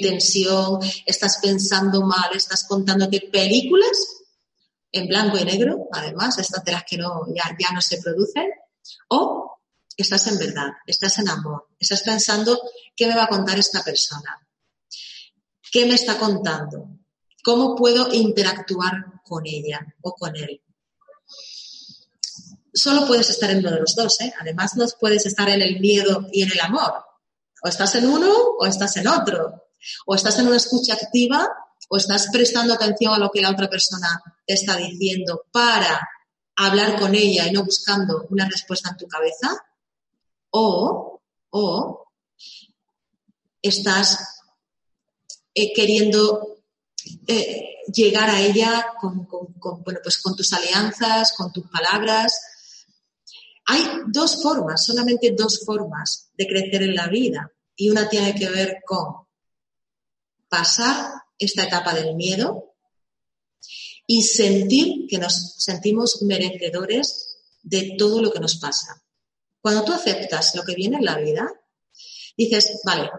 [0.00, 4.16] tensión, estás pensando mal, estás contándote películas
[4.98, 8.50] en blanco y negro, además, estas de las que no, ya, ya no se producen,
[9.08, 9.60] o
[9.96, 12.60] estás en verdad, estás en amor, estás pensando
[12.94, 14.46] qué me va a contar esta persona,
[15.70, 16.88] qué me está contando,
[17.42, 20.62] cómo puedo interactuar con ella o con él
[22.76, 24.32] solo puedes estar en uno de los dos, ¿eh?
[24.38, 26.92] Además, no puedes estar en el miedo y en el amor.
[27.62, 29.64] O estás en uno o estás en otro.
[30.04, 31.48] O estás en una escucha activa
[31.88, 36.00] o estás prestando atención a lo que la otra persona te está diciendo para
[36.56, 39.56] hablar con ella y no buscando una respuesta en tu cabeza.
[40.50, 41.20] O,
[41.50, 42.08] o
[43.60, 44.42] estás
[45.54, 46.56] eh, queriendo
[47.26, 52.86] eh, llegar a ella con, bueno, pues con tus alianzas, con tus palabras,
[53.66, 58.48] hay dos formas, solamente dos formas de crecer en la vida y una tiene que
[58.48, 59.26] ver con
[60.48, 62.74] pasar esta etapa del miedo
[64.06, 69.02] y sentir que nos sentimos merecedores de todo lo que nos pasa.
[69.60, 71.50] Cuando tú aceptas lo que viene en la vida,
[72.36, 73.10] dices, vale,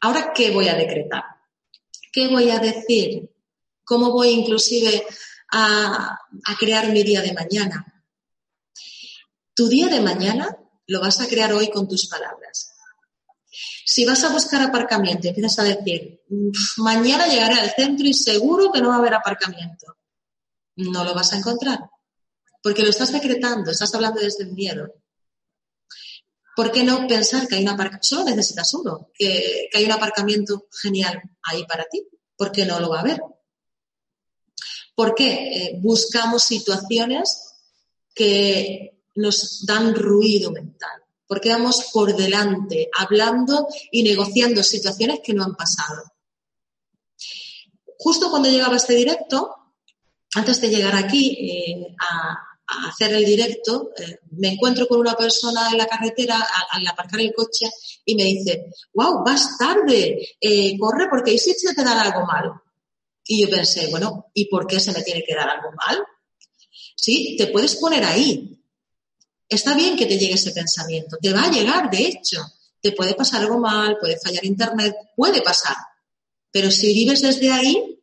[0.00, 1.24] ¿ahora qué voy a decretar?
[2.12, 3.30] ¿Qué voy a decir?
[3.82, 5.06] ¿Cómo voy inclusive
[5.52, 8.04] a, a crear mi día de mañana?
[9.54, 10.54] Tu día de mañana
[10.86, 12.75] lo vas a crear hoy con tus palabras.
[13.84, 16.22] Si vas a buscar aparcamiento y empiezas a decir,
[16.78, 19.96] mañana llegaré al centro y seguro que no va a haber aparcamiento,
[20.76, 21.80] no lo vas a encontrar.
[22.62, 24.92] Porque lo estás decretando, estás hablando desde el miedo.
[26.56, 28.08] ¿Por qué no pensar que hay un aparcamiento?
[28.08, 32.06] Solo necesitas uno, que, hay un aparcamiento genial ahí para ti.
[32.36, 33.20] ¿Por qué no lo va a haber?
[34.94, 37.54] ¿Por qué eh, buscamos situaciones
[38.14, 45.44] que nos dan ruido mental, porque vamos por delante hablando y negociando situaciones que no
[45.44, 46.02] han pasado.
[47.98, 49.54] Justo cuando llegaba este directo,
[50.34, 52.42] antes de llegar aquí eh, a,
[52.88, 57.32] hacer el directo, eh, me encuentro con una persona en la carretera al, aparcar el
[57.32, 57.66] coche
[58.04, 62.26] y me dice, wow, vas tarde, eh, corre porque ahí sí se te da algo
[62.26, 62.52] mal.
[63.24, 66.04] Y yo pensé, bueno, ¿y por qué se me tiene que dar algo mal?
[66.96, 68.55] Sí, te puedes poner ahí,
[69.48, 72.44] Está bien que te llegue ese pensamiento, te va a llegar, de hecho.
[72.80, 75.76] Te puede pasar algo mal, puede fallar internet, puede pasar.
[76.50, 78.00] Pero si vives desde ahí,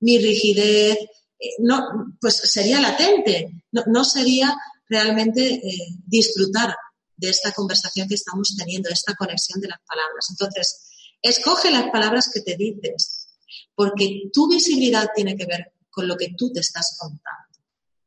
[0.00, 0.98] mi rigidez,
[1.38, 4.56] eh, no, pues sería latente, no, sería
[4.88, 6.76] realmente eh, disfrutar
[7.16, 10.26] de esta conversación que estamos teniendo, de esta conexión de las palabras.
[10.30, 10.88] Entonces,
[11.22, 13.28] escoge las palabras que te dices,
[13.74, 17.58] porque tu visibilidad tiene que ver con lo que tú te estás contando.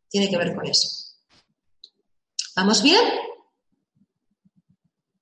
[0.10, 1.12] Tiene que ver con eso.
[2.56, 3.02] ¿Vamos bien?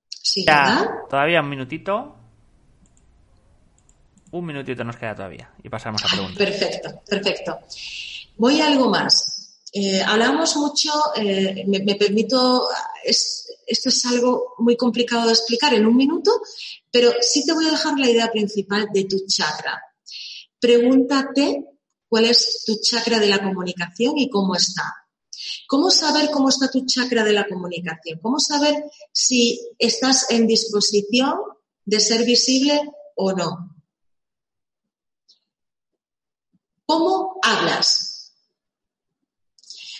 [0.08, 0.86] Sí, ¿verdad?
[1.08, 2.16] Todavía un minutito.
[4.30, 6.38] Un minutito nos queda todavía y pasamos a preguntas.
[6.38, 7.58] Perfecto, perfecto.
[8.36, 9.60] Voy a algo más.
[9.74, 12.68] Eh, hablamos mucho, eh, me, permito,
[13.04, 16.42] esto es algo muy complicado de explicar en un minuto,
[16.90, 19.82] pero sí te voy a dejar la idea principal de tu chakra.
[20.60, 21.64] Pregúntate
[22.06, 25.01] cuál es tu chakra de la comunicación y cómo está.
[25.68, 28.18] ¿Cómo saber cómo está tu chakra de la comunicación?
[28.20, 31.34] ¿Cómo saber si estás en disposición
[31.84, 32.80] de ser visible
[33.16, 33.76] o no?
[36.86, 38.12] ¿Cómo hablas?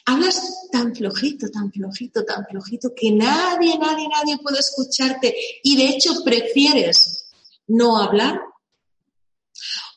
[0.04, 5.86] Hablas tan flojito, tan flojito, tan flojito que nadie, nadie, nadie puede escucharte y de
[5.90, 7.30] hecho prefieres
[7.68, 8.40] no hablar.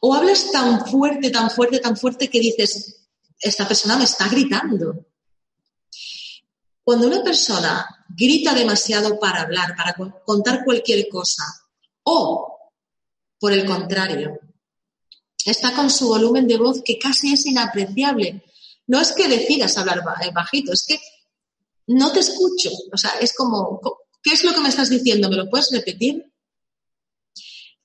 [0.01, 3.07] O hablas tan fuerte, tan fuerte, tan fuerte que dices,
[3.39, 5.05] esta persona me está gritando.
[6.85, 11.43] Cuando una persona grita demasiado para hablar, para contar cualquier cosa.
[12.03, 12.71] O,
[13.39, 14.39] por el contrario,
[15.43, 18.43] está con su volumen de voz que casi es inapreciable.
[18.85, 20.99] No es que decidas hablar eh, bajito, es que
[21.87, 22.69] no te escucho.
[22.93, 23.81] O sea, es como,
[24.21, 25.27] ¿qué es lo que me estás diciendo?
[25.27, 26.31] ¿Me lo puedes repetir?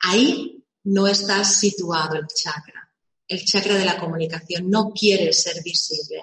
[0.00, 2.92] Ahí no estás situado el chakra.
[3.26, 6.22] El chakra de la comunicación no quiere ser visible.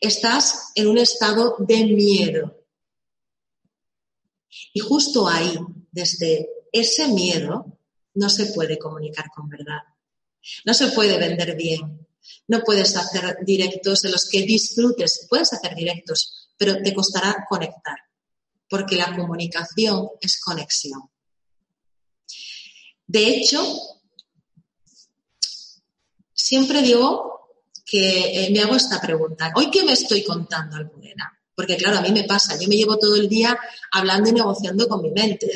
[0.00, 2.64] Estás en un estado de miedo.
[4.72, 5.58] Y justo ahí,
[5.90, 7.78] desde ese miedo,
[8.14, 9.82] no se puede comunicar con verdad.
[10.64, 12.06] No se puede vender bien.
[12.46, 15.26] No puedes hacer directos en los que disfrutes.
[15.28, 17.96] Puedes hacer directos, pero te costará conectar,
[18.68, 21.10] porque la comunicación es conexión.
[23.06, 23.64] De hecho,
[26.32, 27.37] siempre digo
[27.88, 29.50] que eh, me hago esta pregunta.
[29.56, 31.32] ¿Hoy qué me estoy contando, Almudena?
[31.54, 33.58] Porque claro, a mí me pasa, yo me llevo todo el día
[33.90, 35.50] hablando y negociando con mi mente.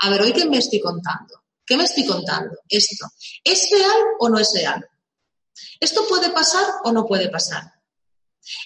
[0.00, 1.44] a ver, ¿hoy qué me estoy contando?
[1.64, 2.58] ¿Qué me estoy contando?
[2.68, 3.06] Esto.
[3.42, 4.84] ¿Es real o no es real?
[5.78, 7.72] ¿Esto puede pasar o no puede pasar?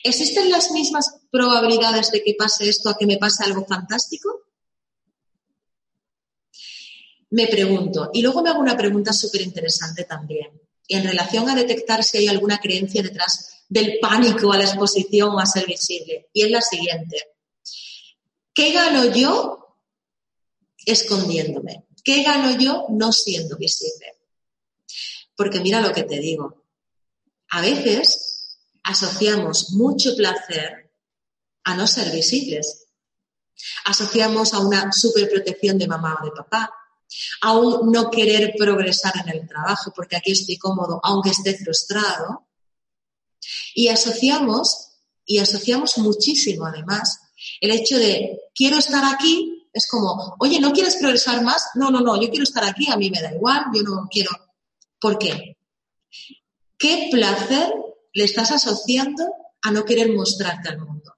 [0.03, 4.45] ¿Existen las mismas probabilidades de que pase esto a que me pase algo fantástico?
[7.31, 10.51] Me pregunto, y luego me hago una pregunta súper interesante también,
[10.91, 15.39] en relación a detectar si hay alguna creencia detrás del pánico a la exposición o
[15.39, 17.17] a ser visible, y es la siguiente.
[18.53, 19.77] ¿Qué gano yo
[20.85, 21.87] escondiéndome?
[22.03, 24.19] ¿Qué gano yo no siendo visible?
[25.37, 26.65] Porque mira lo que te digo.
[27.51, 30.93] A veces asociamos mucho placer
[31.65, 32.89] a no ser visibles.
[33.85, 36.73] Asociamos a una superprotección de mamá o de papá.
[37.43, 42.47] A un no querer progresar en el trabajo porque aquí estoy cómodo aunque esté frustrado.
[43.75, 47.21] Y asociamos, y asociamos muchísimo además,
[47.61, 51.71] el hecho de quiero estar aquí es como, oye, ¿no quieres progresar más?
[51.75, 54.31] No, no, no, yo quiero estar aquí, a mí me da igual, yo no quiero.
[54.99, 55.57] ¿Por qué?
[56.77, 57.73] ¿Qué placer
[58.13, 59.25] le estás asociando
[59.63, 61.15] a no querer mostrarte al mundo?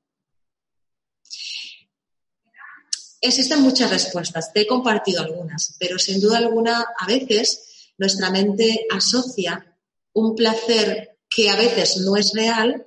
[3.25, 8.85] Existen muchas respuestas, te he compartido algunas, pero sin duda alguna, a veces nuestra mente
[8.91, 9.79] asocia
[10.14, 12.85] un placer que a veces no es real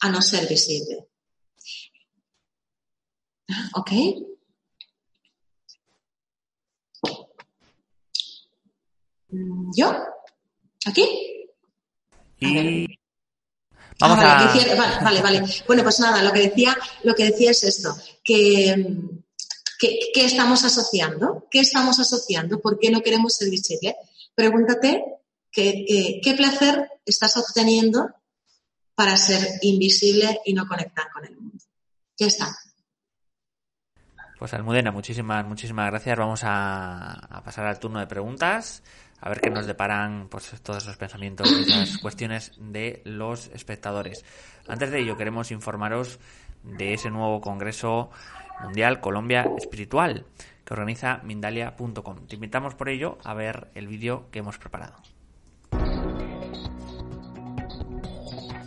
[0.00, 1.08] a no ser visible.
[3.74, 3.90] ¿Ok?
[9.30, 9.92] Mm, ¿Yo?
[10.84, 11.48] ¿Aquí?
[12.38, 12.86] Y...
[13.98, 15.02] Vamos ah, a...
[15.02, 19.23] vale, vale, Bueno, pues nada, lo que decía, lo que decía es esto, que,
[20.12, 21.46] ¿qué estamos asociando?
[21.50, 22.60] ¿Qué estamos asociando?
[22.60, 23.96] ¿Por qué no queremos ser visible?
[24.34, 25.04] Pregúntate
[25.50, 28.08] qué, qué placer estás obteniendo
[28.94, 31.58] para ser invisible y no conectar con el mundo.
[32.16, 32.54] Ya está.
[34.38, 36.18] Pues Almudena, muchísimas, muchísimas gracias.
[36.18, 38.82] Vamos a, pasar al turno de preguntas,
[39.20, 44.24] a ver qué nos deparan pues, todos esos pensamientos y esas cuestiones de los espectadores.
[44.68, 46.18] Antes de ello, queremos informaros
[46.62, 48.10] de ese nuevo Congreso
[48.60, 50.26] Mundial Colombia Espiritual
[50.64, 52.26] que organiza Mindalia.com.
[52.26, 54.94] Te invitamos por ello a ver el vídeo que hemos preparado.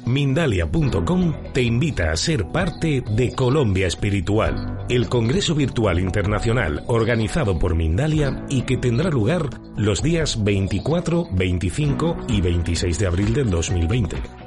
[0.05, 7.75] Mindalia.com te invita a ser parte de Colombia Espiritual, el Congreso Virtual Internacional organizado por
[7.75, 14.46] Mindalia y que tendrá lugar los días 24, 25 y 26 de abril del 2020.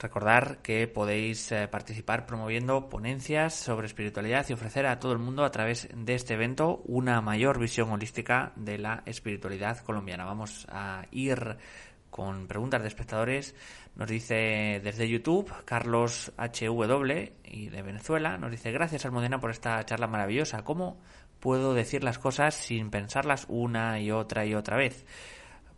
[0.00, 5.44] Recordar que podéis eh, participar promoviendo ponencias sobre espiritualidad y ofrecer a todo el mundo
[5.44, 10.24] a través de este evento una mayor visión holística de la espiritualidad colombiana.
[10.24, 11.56] Vamos a ir
[12.10, 13.56] con preguntas de espectadores.
[13.96, 18.38] Nos dice desde YouTube Carlos HW y de Venezuela.
[18.38, 20.62] Nos dice gracias Almudena por esta charla maravillosa.
[20.62, 21.00] ¿Cómo
[21.40, 25.04] puedo decir las cosas sin pensarlas una y otra y otra vez?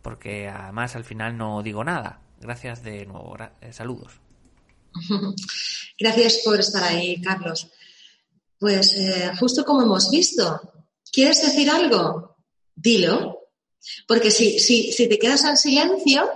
[0.03, 2.19] Porque además al final no digo nada.
[2.41, 3.37] Gracias de nuevo.
[3.61, 4.13] Eh, saludos.
[5.99, 7.67] Gracias por estar ahí, Carlos.
[8.59, 10.59] Pues eh, justo como hemos visto,
[11.11, 12.37] ¿quieres decir algo?
[12.75, 13.37] Dilo.
[14.07, 16.29] Porque si, si, si te quedas en silencio,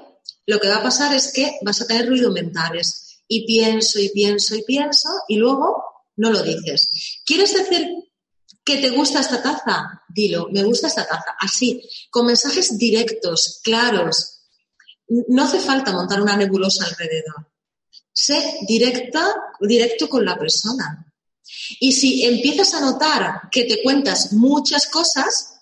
[0.45, 4.10] lo que va a pasar es que vas a tener ruido mentales y pienso y
[4.10, 5.84] pienso y pienso y luego
[6.18, 7.22] no lo dices.
[7.26, 7.88] ¿Quieres decir
[8.64, 10.03] que te gusta esta taza?
[10.08, 11.36] Dilo, me gusta esta taza.
[11.39, 14.34] Así, con mensajes directos, claros.
[15.08, 17.51] No hace falta montar una nebulosa alrededor.
[18.12, 21.06] Sé directa, directo con la persona.
[21.80, 25.60] Y si empiezas a notar que te cuentas muchas cosas,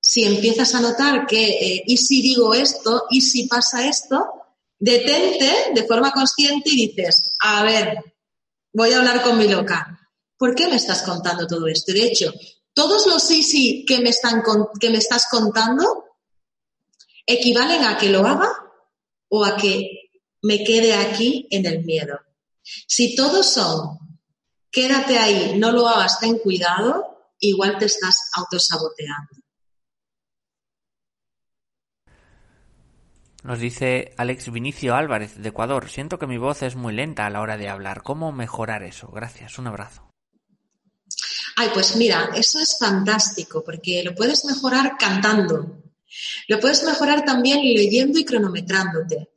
[0.00, 4.24] si empiezas a notar que, eh, y si digo esto, y si pasa esto,
[4.78, 7.98] detente de forma consciente y dices, a ver,
[8.72, 9.98] voy a hablar con mi loca.
[10.38, 11.92] ¿Por qué me estás contando todo esto?
[11.92, 12.32] De hecho,
[12.72, 14.42] todos los sí, sí que me, están
[14.78, 16.04] que me estás contando
[17.26, 18.50] equivalen a que lo haga
[19.28, 20.10] o a que
[20.42, 22.18] me quede aquí en el miedo.
[22.62, 23.98] Si todos son
[24.76, 29.32] quédate ahí, no lo hagas, ten cuidado, igual te estás autosaboteando.
[33.42, 37.30] Nos dice Alex Vinicio Álvarez de Ecuador, siento que mi voz es muy lenta a
[37.30, 38.02] la hora de hablar.
[38.02, 39.08] ¿Cómo mejorar eso?
[39.08, 40.10] Gracias, un abrazo.
[41.56, 45.84] Ay, pues mira, eso es fantástico porque lo puedes mejorar cantando.
[46.48, 49.30] Lo puedes mejorar también leyendo y cronometrándote.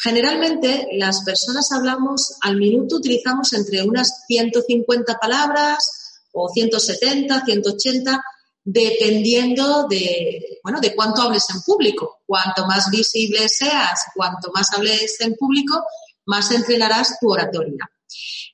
[0.00, 8.24] Generalmente las personas hablamos al minuto, utilizamos entre unas 150 palabras o 170, 180,
[8.64, 12.20] dependiendo de, bueno, de cuánto hables en público.
[12.26, 15.82] Cuanto más visible seas, cuanto más hables en público,
[16.26, 17.90] más entrenarás tu oratoria.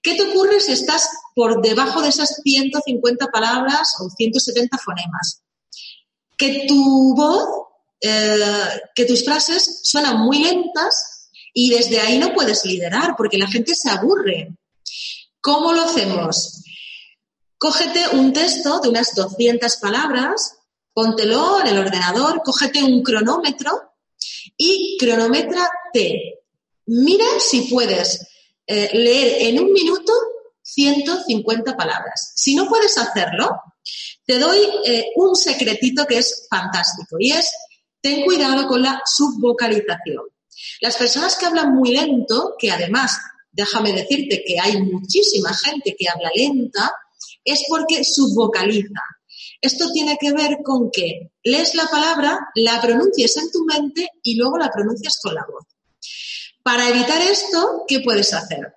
[0.03, 5.44] ¿Qué te ocurre si estás por debajo de esas 150 palabras o 170 fonemas?
[6.45, 7.49] Que tu voz,
[8.03, 13.47] eh, que tus frases suenan muy lentas y desde ahí no puedes liderar porque la
[13.47, 14.55] gente se aburre.
[15.41, 16.63] ¿Cómo lo hacemos?
[17.57, 20.59] Cógete un texto de unas 200 palabras,
[20.93, 23.95] póntelo en el ordenador, cógete un cronómetro
[24.55, 26.43] y cronométrate.
[26.87, 28.27] Mira si puedes
[28.67, 30.13] eh, leer en un minuto
[30.61, 32.33] 150 palabras.
[32.35, 33.51] Si no puedes hacerlo,
[34.27, 37.51] te doy eh, un secretito que es fantástico y es
[38.01, 40.25] ten cuidado con la subvocalización.
[40.81, 43.19] Las personas que hablan muy lento, que además,
[43.51, 46.93] déjame decirte que hay muchísima gente que habla lenta,
[47.45, 49.01] es porque subvocaliza.
[49.61, 54.37] Esto tiene que ver con que lees la palabra, la pronuncias en tu mente y
[54.37, 55.65] luego la pronuncias con la voz.
[56.63, 58.75] Para evitar esto, ¿qué puedes hacer?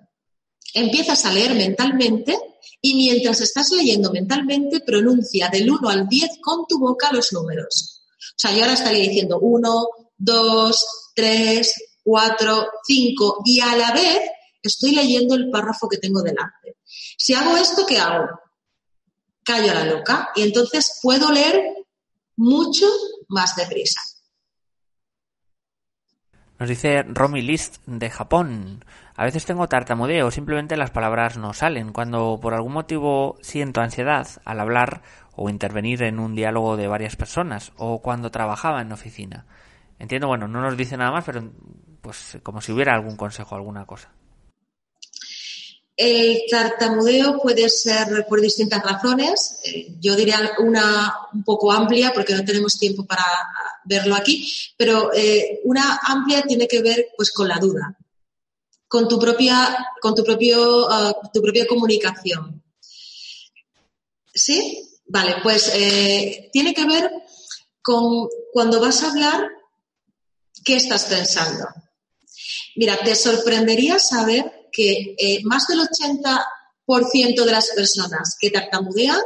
[0.74, 2.38] Empiezas a leer mentalmente
[2.80, 8.04] y mientras estás leyendo mentalmente, pronuncia del 1 al 10 con tu boca los números.
[8.18, 11.74] O sea, yo ahora estaría diciendo 1, 2, 3,
[12.04, 14.20] 4, 5 y a la vez
[14.62, 16.76] estoy leyendo el párrafo que tengo delante.
[16.84, 18.28] Si hago esto, ¿qué hago?
[19.44, 21.62] Callo a la loca y entonces puedo leer
[22.36, 22.86] mucho
[23.28, 24.00] más deprisa.
[26.58, 28.84] Nos dice Romy List de Japón.
[29.18, 31.92] A veces tengo tartamudeo, simplemente las palabras no salen.
[31.92, 35.02] Cuando por algún motivo siento ansiedad al hablar
[35.34, 39.44] o intervenir en un diálogo de varias personas o cuando trabajaba en oficina.
[39.98, 41.50] Entiendo, bueno, no nos dice nada más, pero
[42.00, 44.08] pues como si hubiera algún consejo, alguna cosa.
[45.96, 49.58] El tartamudeo puede ser por distintas razones.
[49.64, 53.24] Eh, yo diría una un poco amplia porque no tenemos tiempo para
[53.84, 57.96] verlo aquí, pero eh, una amplia tiene que ver pues con la duda,
[58.88, 62.62] con tu propia, con tu propio, ah, tu propia comunicación.
[64.34, 64.84] ¿Sí?
[65.06, 67.10] Vale, pues eh, tiene que ver
[67.82, 69.48] con cuando vas a hablar
[70.64, 71.66] ¿Qué estás pensando?
[72.76, 79.20] Mira, te sorprendería saber que eh, más del 80% de las personas que tartamudean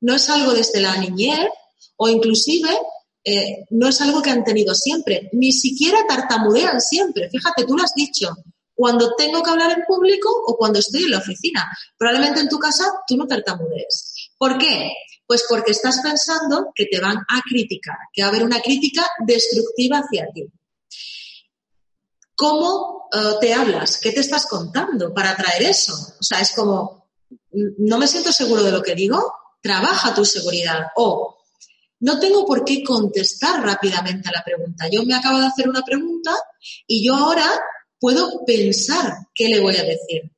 [0.00, 1.48] no es algo desde la niñez
[1.96, 2.70] o inclusive
[3.24, 5.28] eh, no es algo que han tenido siempre.
[5.32, 7.30] Ni siquiera tartamudean siempre.
[7.30, 8.34] Fíjate, tú lo has dicho.
[8.76, 11.66] Cuando tengo que hablar en público o cuando estoy en la oficina.
[11.96, 14.32] Probablemente en tu casa tú no tartamudees.
[14.38, 14.92] ¿Por qué?
[15.26, 19.04] Pues porque estás pensando que te van a criticar, que va a haber una crítica
[19.26, 20.46] destructiva hacia ti.
[22.36, 23.98] ¿Cómo eh, te hablas?
[23.98, 25.94] ¿Qué te estás contando para traer eso?
[25.94, 27.08] O sea, es como,
[27.78, 30.88] no me siento seguro de lo que digo, trabaja tu seguridad.
[30.96, 31.38] O
[32.00, 34.86] no tengo por qué contestar rápidamente a la pregunta.
[34.90, 36.36] Yo me acabo de hacer una pregunta
[36.86, 37.48] y yo ahora
[38.06, 40.30] puedo pensar qué le voy a decir.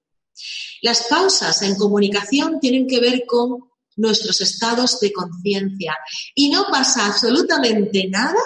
[0.81, 5.95] Las pausas en comunicación tienen que ver con nuestros estados de conciencia.
[6.35, 8.41] Y no pasa absolutamente nada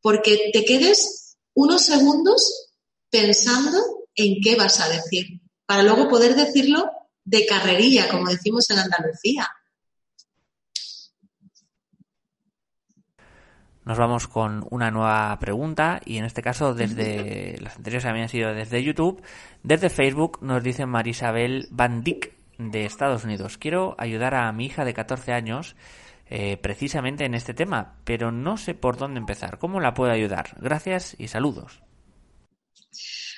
[0.00, 2.70] porque te quedes unos segundos
[3.10, 6.90] pensando en qué vas a decir, para luego poder decirlo
[7.24, 9.46] de carrería, como decimos en Andalucía.
[13.88, 18.52] Nos vamos con una nueva pregunta y en este caso desde las anteriores habían sido
[18.52, 19.22] desde YouTube,
[19.62, 23.56] desde Facebook nos dice Marisabel Van Dyck de Estados Unidos.
[23.56, 25.74] Quiero ayudar a mi hija de 14 años
[26.28, 29.58] eh, precisamente en este tema, pero no sé por dónde empezar.
[29.58, 30.58] ¿Cómo la puedo ayudar?
[30.60, 31.80] Gracias y saludos.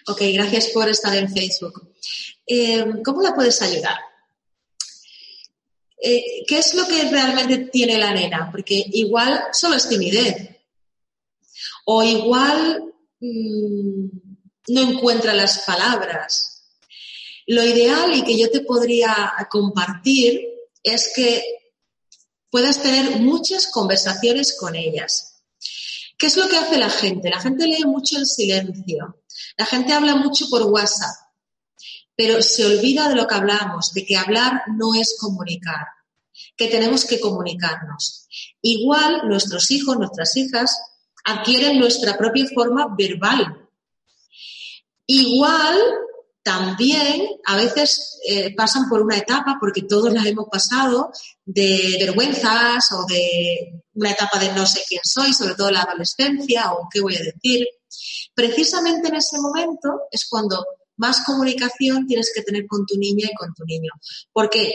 [0.09, 1.93] Ok, gracias por estar en Facebook.
[2.45, 4.10] Eh, ¿Cómo la puedes ayudar?
[6.03, 8.49] Eh, ¿Qué es lo que realmente tiene la nena?
[8.51, 10.57] Porque igual solo es timidez.
[11.85, 14.07] O igual mmm,
[14.69, 16.63] no encuentra las palabras.
[17.47, 20.47] Lo ideal y que yo te podría compartir
[20.83, 21.43] es que
[22.51, 25.43] puedas tener muchas conversaciones con ellas.
[26.17, 27.31] ¿Qué es lo que hace la gente?
[27.31, 29.23] La gente lee mucho en silencio.
[29.57, 31.17] La gente habla mucho por WhatsApp,
[32.21, 35.87] pero se olvida de lo que hablamos, de que hablar no es comunicar,
[36.55, 38.29] que tenemos que comunicarnos.
[38.61, 40.79] Igual nuestros hijos, nuestras hijas
[41.25, 43.67] adquieren nuestra propia forma verbal.
[45.07, 45.79] Igual
[46.43, 51.11] también a veces eh, pasan por una etapa, porque todos las hemos pasado,
[51.47, 56.75] de vergüenzas o de una etapa de no sé quién soy, sobre todo la adolescencia
[56.75, 57.67] o qué voy a decir.
[58.35, 60.63] Precisamente en ese momento es cuando
[61.01, 63.91] más comunicación tienes que tener con tu niña y con tu niño.
[64.33, 64.71] ¿Por qué?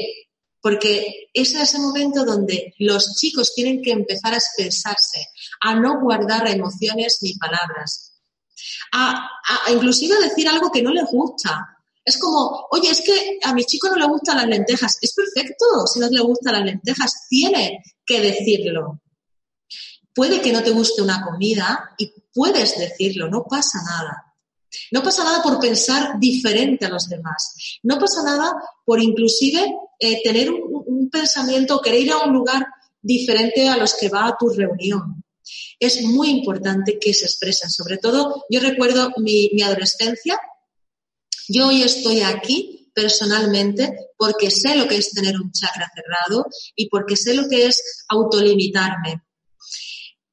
[0.59, 5.28] Porque es ese momento donde los chicos tienen que empezar a expresarse,
[5.61, 8.15] a no guardar emociones ni palabras,
[8.91, 9.30] a,
[9.67, 11.78] a, inclusive decir algo que no les gusta.
[12.03, 14.97] Es como, oye, es que a mi chico no le gustan las lentejas.
[15.01, 17.28] Es perfecto si no le gustan las lentejas.
[17.30, 19.01] Tiene que decirlo.
[20.13, 24.24] Puede que no te guste una comida y puedes decirlo, no pasa nada.
[24.91, 27.80] No pasa nada por pensar diferente a los demás.
[27.84, 28.53] No pasa nada
[28.86, 32.65] por inclusive eh, tener un, un pensamiento, querer ir a un lugar
[33.01, 35.23] diferente a los que va a tu reunión
[35.80, 37.69] es muy importante que se expresen.
[37.69, 40.39] Sobre todo, yo recuerdo mi, mi adolescencia,
[41.47, 46.45] yo hoy estoy aquí personalmente porque sé lo que es tener un chakra cerrado
[46.76, 49.21] y porque sé lo que es autolimitarme.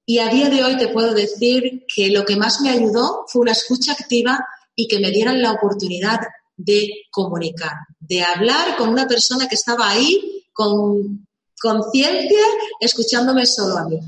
[0.05, 3.43] Y a día de hoy te puedo decir que lo que más me ayudó fue
[3.43, 4.45] una escucha activa
[4.75, 6.21] y que me dieran la oportunidad
[6.57, 11.27] de comunicar, de hablar con una persona que estaba ahí con
[11.61, 12.45] conciencia,
[12.81, 14.01] escuchándome solo a mí.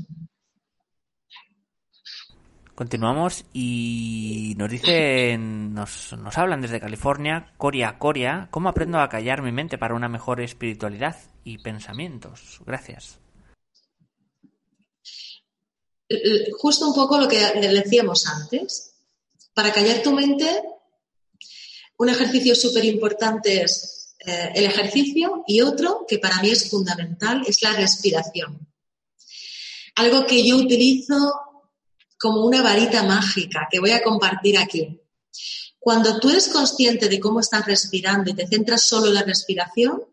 [2.75, 9.41] Continuamos y nos dicen, nos, nos hablan desde California, Coria Coria, ¿cómo aprendo a callar
[9.41, 11.15] mi mente para una mejor espiritualidad
[11.45, 12.59] y pensamientos?
[12.65, 13.24] Gracias.
[16.59, 18.91] Justo un poco lo que decíamos antes.
[19.53, 20.61] Para callar tu mente,
[21.97, 27.43] un ejercicio súper importante es eh, el ejercicio y otro que para mí es fundamental
[27.47, 28.67] es la respiración.
[29.95, 31.15] Algo que yo utilizo
[32.17, 34.99] como una varita mágica que voy a compartir aquí.
[35.79, 40.03] Cuando tú eres consciente de cómo estás respirando y te centras solo en la respiración,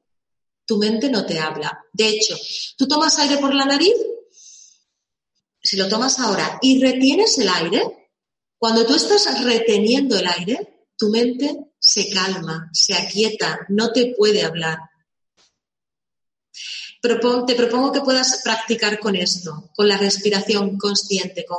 [0.67, 1.85] tu mente no te habla.
[1.93, 2.37] De hecho,
[2.77, 3.95] tú tomas aire por la nariz,
[5.63, 8.11] si lo tomas ahora y retienes el aire,
[8.59, 14.45] cuando tú estás reteniendo el aire, tu mente se calma, se aquieta, no te puede
[14.45, 14.79] hablar.
[17.01, 21.59] te propongo que puedas practicar con esto, con la respiración consciente, con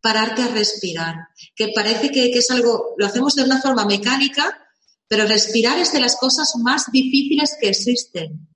[0.00, 1.14] pararte a respirar,
[1.54, 4.66] que parece que, que, es algo, lo hacemos de una forma mecánica,
[5.06, 8.48] pero respirar es de las cosas más difíciles que existen.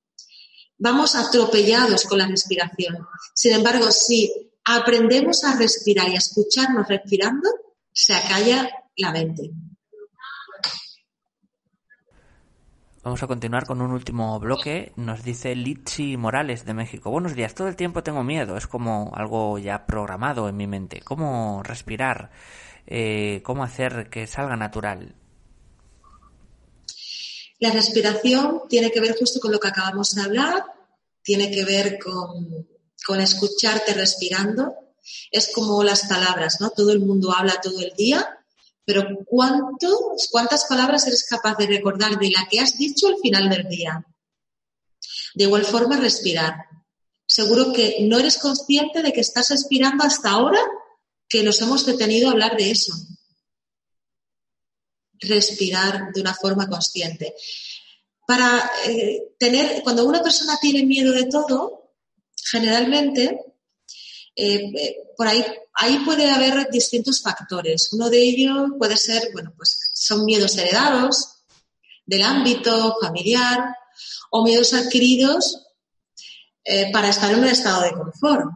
[0.78, 3.06] Vamos atropellados con la respiración.
[3.32, 7.48] Sin embargo, si aprendemos a respirar y a escucharnos respirando,
[7.92, 9.52] se acalla la mente.
[13.04, 14.92] Vamos a continuar con un último bloque.
[14.96, 17.12] Nos dice Litsi Morales de México.
[17.12, 17.54] Buenos días.
[17.54, 18.56] Todo el tiempo tengo miedo.
[18.56, 21.00] Es como algo ya programado en mi mente.
[21.02, 22.32] ¿Cómo respirar?
[22.88, 25.14] Eh, ¿Cómo hacer que salga natural?
[27.60, 30.64] La respiración tiene que ver justo con lo que acabamos de hablar.
[31.22, 32.66] Tiene que ver con,
[33.04, 34.74] con escucharte respirando.
[35.30, 36.70] Es como las palabras, ¿no?
[36.70, 38.36] Todo el mundo habla todo el día
[38.86, 43.68] pero ¿cuántas palabras eres capaz de recordar de la que has dicho al final del
[43.68, 44.06] día?
[45.34, 46.54] De igual forma, respirar.
[47.26, 50.60] Seguro que no eres consciente de que estás respirando hasta ahora
[51.28, 52.94] que nos hemos detenido a hablar de eso.
[55.18, 57.34] Respirar de una forma consciente.
[58.24, 61.75] Para eh, tener, cuando una persona tiene miedo de todo,
[62.50, 63.40] generalmente
[64.34, 65.44] eh, eh, por ahí,
[65.74, 67.92] ahí puede haber distintos factores.
[67.92, 71.44] Uno de ellos puede ser, bueno, pues son miedos heredados
[72.04, 73.74] del ámbito familiar
[74.30, 75.62] o miedos adquiridos
[76.64, 78.50] eh, para estar en un estado de confort.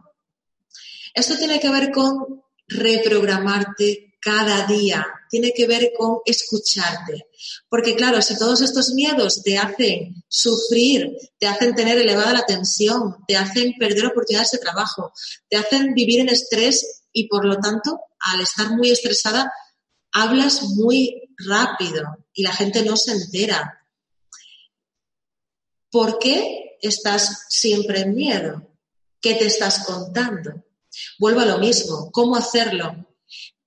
[1.13, 7.27] Esto tiene que ver con reprogramarte cada día, tiene que ver con escucharte.
[7.69, 13.15] Porque claro, si todos estos miedos te hacen sufrir, te hacen tener elevada la tensión,
[13.25, 15.13] te hacen perder oportunidades de trabajo,
[15.49, 19.51] te hacen vivir en estrés y por lo tanto, al estar muy estresada,
[20.11, 22.03] hablas muy rápido
[22.33, 23.87] y la gente no se entera.
[25.89, 28.67] ¿Por qué estás siempre en miedo?
[29.21, 30.65] ¿Qué te estás contando?
[31.19, 33.07] Vuelvo a lo mismo, ¿cómo hacerlo?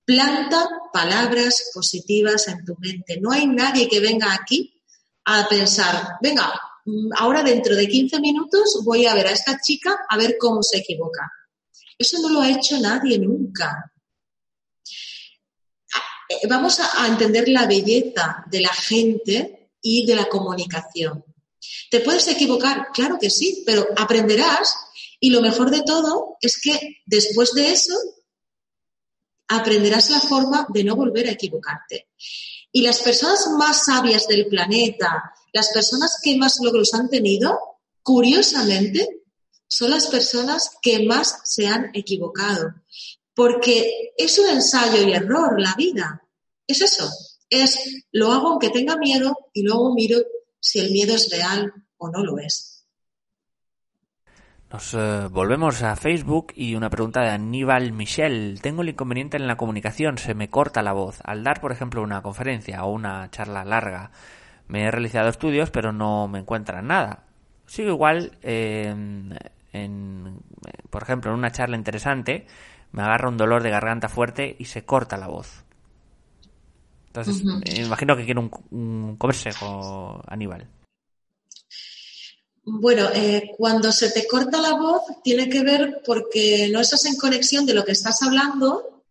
[0.05, 3.19] Planta palabras positivas en tu mente.
[3.19, 4.79] No hay nadie que venga aquí
[5.25, 6.53] a pensar, venga,
[6.85, 10.61] mm, ahora dentro de 15 minutos voy a ver a esta chica a ver cómo
[10.61, 11.31] se equivoca.
[11.97, 13.91] Eso no lo ha hecho nadie nunca.
[16.29, 21.23] Eh, vamos a entender la belleza de la gente y de la comunicación.
[21.89, 22.87] ¿Te puedes equivocar?
[22.93, 24.75] Claro que sí, pero aprenderás
[25.19, 27.93] y lo mejor de todo es que después de eso
[29.47, 32.09] aprenderás la forma de no volver a equivocarte.
[32.71, 37.57] Y las personas más sabias del planeta, las personas que más logros han tenido,
[38.03, 39.23] curiosamente,
[39.67, 42.73] son las personas que más se han equivocado.
[43.33, 46.21] Porque es un ensayo y error la vida.
[46.67, 47.09] Es eso.
[47.49, 50.19] Es lo hago aunque tenga miedo y luego miro
[50.59, 52.74] si el miedo es real o no lo es.
[54.75, 58.59] Nos eh, volvemos a Facebook y una pregunta de Aníbal Michel.
[58.61, 61.21] Tengo el inconveniente en la comunicación, se me corta la voz.
[61.23, 64.11] Al dar, por ejemplo, una conferencia o una charla larga,
[64.67, 67.23] me he realizado estudios, pero no me encuentran nada.
[67.65, 69.39] Sigo igual, en,
[70.89, 72.45] por ejemplo, en una charla interesante,
[72.91, 75.63] me agarra un dolor de garganta fuerte y se corta la voz.
[77.07, 77.41] Entonces,
[77.77, 80.67] imagino que quiere un, un consejo, Aníbal.
[82.67, 87.15] Bueno, eh, cuando se te corta la voz tiene que ver porque no estás en
[87.15, 89.03] conexión de lo que estás hablando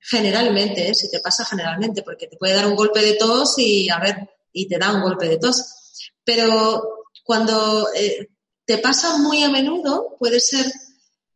[0.00, 0.94] generalmente, ¿eh?
[0.94, 4.28] si te pasa generalmente, porque te puede dar un golpe de tos y a ver,
[4.52, 6.10] y te da un golpe de tos.
[6.24, 8.30] Pero cuando eh,
[8.64, 10.66] te pasa muy a menudo puede ser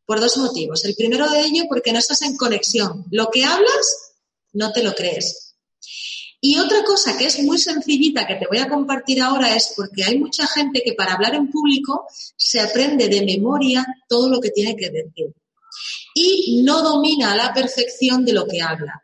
[0.05, 0.85] por dos motivos.
[0.85, 3.05] El primero de ello porque no estás en conexión.
[3.13, 4.15] Lo que hablas
[4.53, 5.44] no te lo crees.
[6.47, 10.05] Y otra cosa que es muy sencillita que te voy a compartir ahora es porque
[10.05, 14.51] hay mucha gente que para hablar en público se aprende de memoria todo lo que
[14.51, 15.33] tiene que decir
[16.13, 19.03] y no domina a la perfección de lo que habla.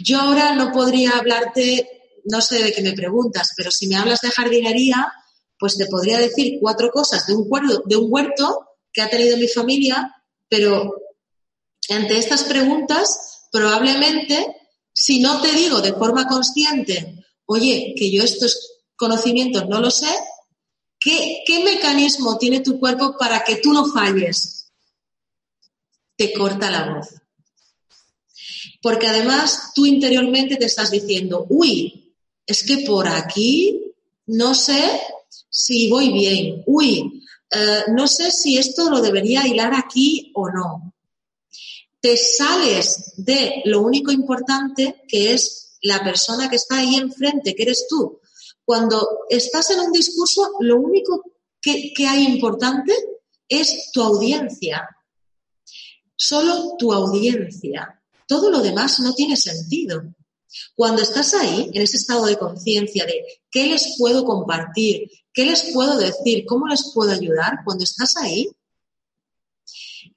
[0.00, 4.20] Yo ahora no podría hablarte, no sé de qué me preguntas, pero si me hablas
[4.22, 5.12] de jardinería,
[5.60, 7.48] pues te podría decir cuatro cosas de un
[7.86, 10.12] de un huerto que ha tenido mi familia,
[10.48, 10.92] pero
[11.88, 14.57] ante estas preguntas probablemente
[15.00, 20.12] si no te digo de forma consciente, oye, que yo estos conocimientos no lo sé,
[20.98, 24.72] ¿qué, ¿qué mecanismo tiene tu cuerpo para que tú no falles?
[26.16, 27.10] Te corta la voz.
[28.82, 32.12] Porque además tú interiormente te estás diciendo, uy,
[32.44, 33.94] es que por aquí
[34.26, 35.00] no sé
[35.48, 37.22] si voy bien, uy,
[37.52, 40.92] eh, no sé si esto lo debería hilar aquí o no
[42.00, 47.62] te sales de lo único importante que es la persona que está ahí enfrente, que
[47.62, 48.20] eres tú.
[48.64, 51.22] Cuando estás en un discurso, lo único
[51.60, 52.92] que, hay importante
[53.48, 54.88] es tu audiencia.
[56.14, 58.02] Solo tu audiencia.
[58.26, 60.02] Todo lo demás no tiene sentido.
[60.74, 65.72] Cuando estás ahí, en ese estado de conciencia de qué les puedo compartir, qué les
[65.72, 68.50] puedo decir, cómo les puedo ayudar, cuando estás ahí,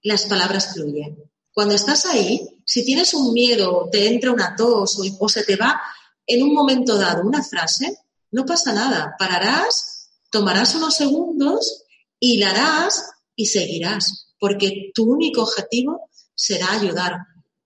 [0.03, 1.30] las palabras fluyen.
[1.53, 5.81] Cuando estás ahí, si tienes un miedo, te entra una tos o, se te va
[6.25, 7.97] en un momento dado una frase,
[8.31, 9.15] no pasa nada.
[9.19, 11.83] Pararás, tomarás unos segundos,
[12.19, 13.03] hilarás
[13.35, 17.17] y seguirás, porque tu único objetivo será ayudar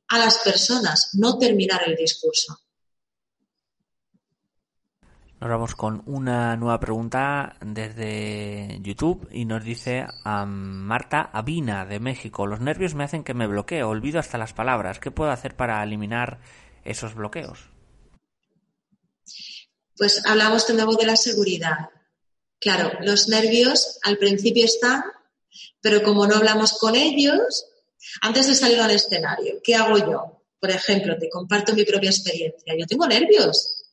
[0.08, 2.58] a las personas, no terminar el discurso.
[5.46, 12.48] Nos vamos con una nueva pregunta desde YouTube y nos dice Marta Avina de México.
[12.48, 14.98] Los nervios me hacen que me bloqueo, olvido hasta las palabras.
[14.98, 16.40] ¿Qué puedo hacer para eliminar
[16.84, 17.70] esos bloqueos?
[19.96, 21.92] Pues hablamos de nuevo de la seguridad.
[22.60, 25.04] Claro, los nervios al principio están,
[25.80, 27.68] pero como no hablamos con ellos,
[28.22, 30.42] antes de salir al escenario, ¿qué hago yo?
[30.60, 32.74] Por ejemplo, te comparto mi propia experiencia.
[32.76, 33.84] Yo tengo nervios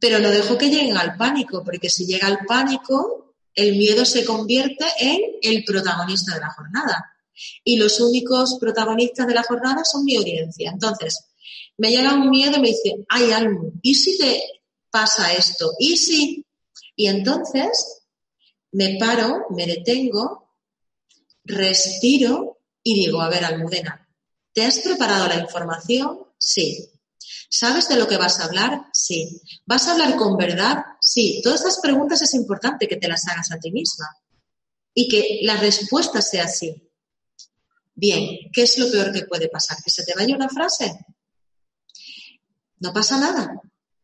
[0.00, 4.24] pero no dejo que lleguen al pánico, porque si llega al pánico, el miedo se
[4.24, 7.12] convierte en el protagonista de la jornada.
[7.62, 10.70] Y los únicos protagonistas de la jornada son mi audiencia.
[10.70, 11.26] Entonces,
[11.76, 14.42] me llega un miedo y me dice, hay algo, ¿y si te
[14.90, 15.72] pasa esto?
[15.78, 16.46] ¿Y si?
[16.96, 18.02] Y entonces
[18.72, 20.50] me paro, me detengo,
[21.44, 24.08] respiro y digo, a ver, Almudena,
[24.52, 26.20] ¿te has preparado la información?
[26.38, 26.90] Sí.
[27.52, 28.86] ¿Sabes de lo que vas a hablar?
[28.92, 29.42] Sí.
[29.66, 30.84] ¿Vas a hablar con verdad?
[31.00, 31.40] Sí.
[31.42, 34.06] Todas estas preguntas es importante que te las hagas a ti misma
[34.94, 36.88] y que la respuesta sea sí.
[37.92, 39.78] Bien, ¿qué es lo peor que puede pasar?
[39.82, 40.96] ¿Que se te vaya una frase?
[42.78, 43.60] No pasa nada,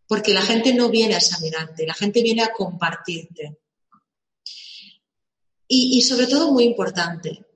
[0.08, 3.60] porque la gente no viene a examinarte, la gente viene a compartirte.
[5.68, 7.46] Y, y sobre todo, muy importante,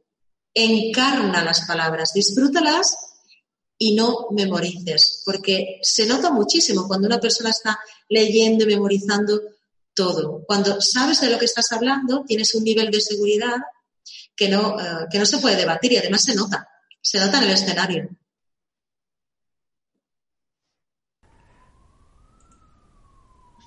[0.54, 3.09] encarna las palabras, disfrútalas
[3.82, 9.40] y no memorices, porque se nota muchísimo cuando una persona está leyendo y memorizando
[9.94, 10.44] todo.
[10.46, 13.56] Cuando sabes de lo que estás hablando, tienes un nivel de seguridad
[14.36, 16.68] que no, eh, que no se puede debatir y además se nota,
[17.00, 18.10] se nota en el escenario.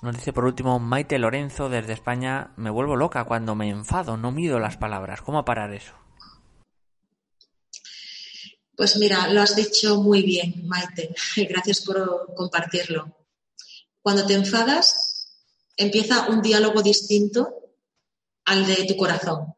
[0.00, 4.30] Nos dice por último Maite Lorenzo desde España, me vuelvo loca cuando me enfado, no
[4.30, 5.22] mido las palabras.
[5.22, 5.94] ¿Cómo parar eso?
[8.76, 11.14] Pues mira, lo has dicho muy bien, Maite.
[11.48, 13.16] Gracias por compartirlo.
[14.02, 15.28] Cuando te enfadas,
[15.76, 17.48] empieza un diálogo distinto
[18.44, 19.54] al de tu corazón.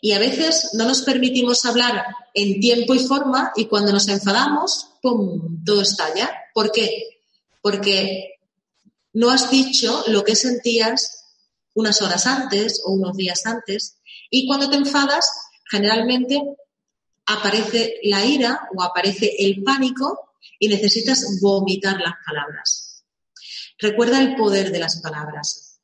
[0.00, 4.90] Y a veces no nos permitimos hablar en tiempo y forma y cuando nos enfadamos,
[5.00, 6.30] ¡pum!, todo estalla.
[6.52, 7.20] ¿Por qué?
[7.62, 8.34] Porque
[9.14, 11.24] no has dicho lo que sentías
[11.74, 13.98] unas horas antes o unos días antes
[14.30, 15.28] y cuando te enfadas,
[15.70, 16.40] generalmente
[17.26, 23.04] aparece la ira o aparece el pánico y necesitas vomitar las palabras.
[23.78, 25.80] Recuerda el poder de las palabras.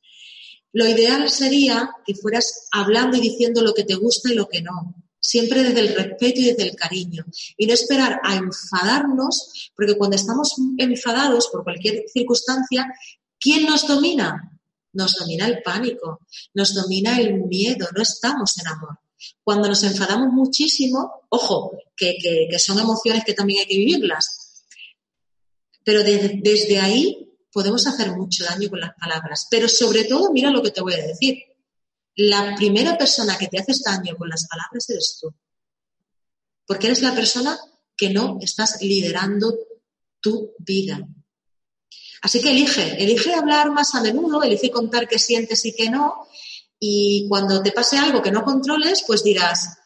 [0.71, 4.61] Lo ideal sería que fueras hablando y diciendo lo que te gusta y lo que
[4.61, 7.25] no, siempre desde el respeto y desde el cariño,
[7.57, 12.91] y no esperar a enfadarnos, porque cuando estamos enfadados por cualquier circunstancia,
[13.39, 14.49] ¿quién nos domina?
[14.93, 16.19] Nos domina el pánico,
[16.53, 18.99] nos domina el miedo, no estamos en amor.
[19.43, 22.15] Cuando nos enfadamos muchísimo, ojo, que,
[22.57, 24.65] son emociones que también hay que vivirlas,
[25.83, 29.47] pero desde ahí podemos hacer mucho daño con las palabras.
[29.49, 31.37] Pero sobre todo, mira lo que te voy a decir.
[32.15, 35.33] La primera persona que te haces daño con las palabras eres tú.
[36.65, 37.57] Porque eres la persona
[37.95, 39.55] que no estás liderando
[40.19, 41.07] tu vida.
[42.21, 46.25] Así que elige, elige hablar más a menudo, elige contar qué sientes y qué no,
[46.85, 49.77] y cuando te pase algo que no controles, pues dirás,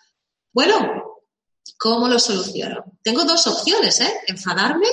[0.52, 1.20] bueno,
[1.78, 2.86] ¿cómo lo soluciono?
[3.04, 4.12] Tengo dos opciones, ¿eh?
[4.26, 4.88] Enfadarme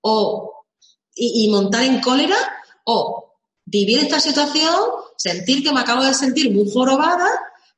[0.00, 0.66] o,
[1.14, 2.36] y, montar en cólera
[2.84, 4.74] o vivir esta situación,
[5.16, 7.30] sentir que me acabo de sentir muy jorobada,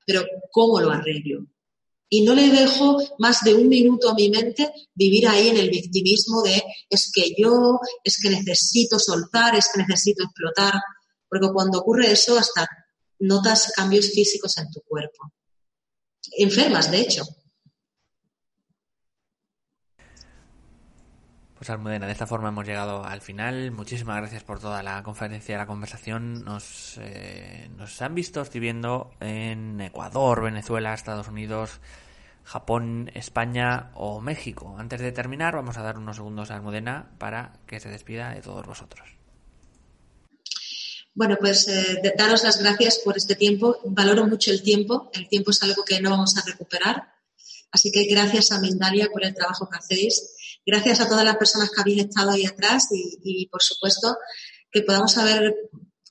[0.07, 1.45] pero ¿cómo lo arreglo?
[2.09, 5.69] Y no le dejo más de un minuto a mi mente vivir ahí en el
[5.69, 10.73] victimismo de es que yo, es que necesito soltar, es que necesito explotar.
[11.29, 12.69] Porque cuando ocurre eso, hasta
[13.23, 15.33] notas cambios físicos en tu cuerpo.
[16.39, 17.25] Enfermas, de hecho.
[21.55, 23.71] Pues Almudena, de esta forma hemos llegado al final.
[23.71, 26.45] Muchísimas gracias por toda la conferencia, la conversación.
[26.45, 28.69] Nos, eh, nos han visto, estoy
[29.21, 31.81] en Ecuador, Venezuela, Estados Unidos,
[32.43, 34.75] Japón, España o México.
[34.77, 38.43] Antes de terminar, vamos a dar unos segundos a Almudena para que se despida de
[38.43, 39.22] todos vosotros.
[41.15, 43.79] Bueno, pues eh, daros las gracias por este tiempo.
[43.85, 45.11] Valoro mucho el tiempo.
[45.13, 47.13] El tiempo es algo que no vamos a recuperar.
[47.71, 50.37] Así que gracias a Mindalia por el trabajo que hacéis.
[50.65, 54.17] Gracias a todas las personas que habéis estado ahí atrás y, por supuesto,
[54.71, 55.55] que podamos haber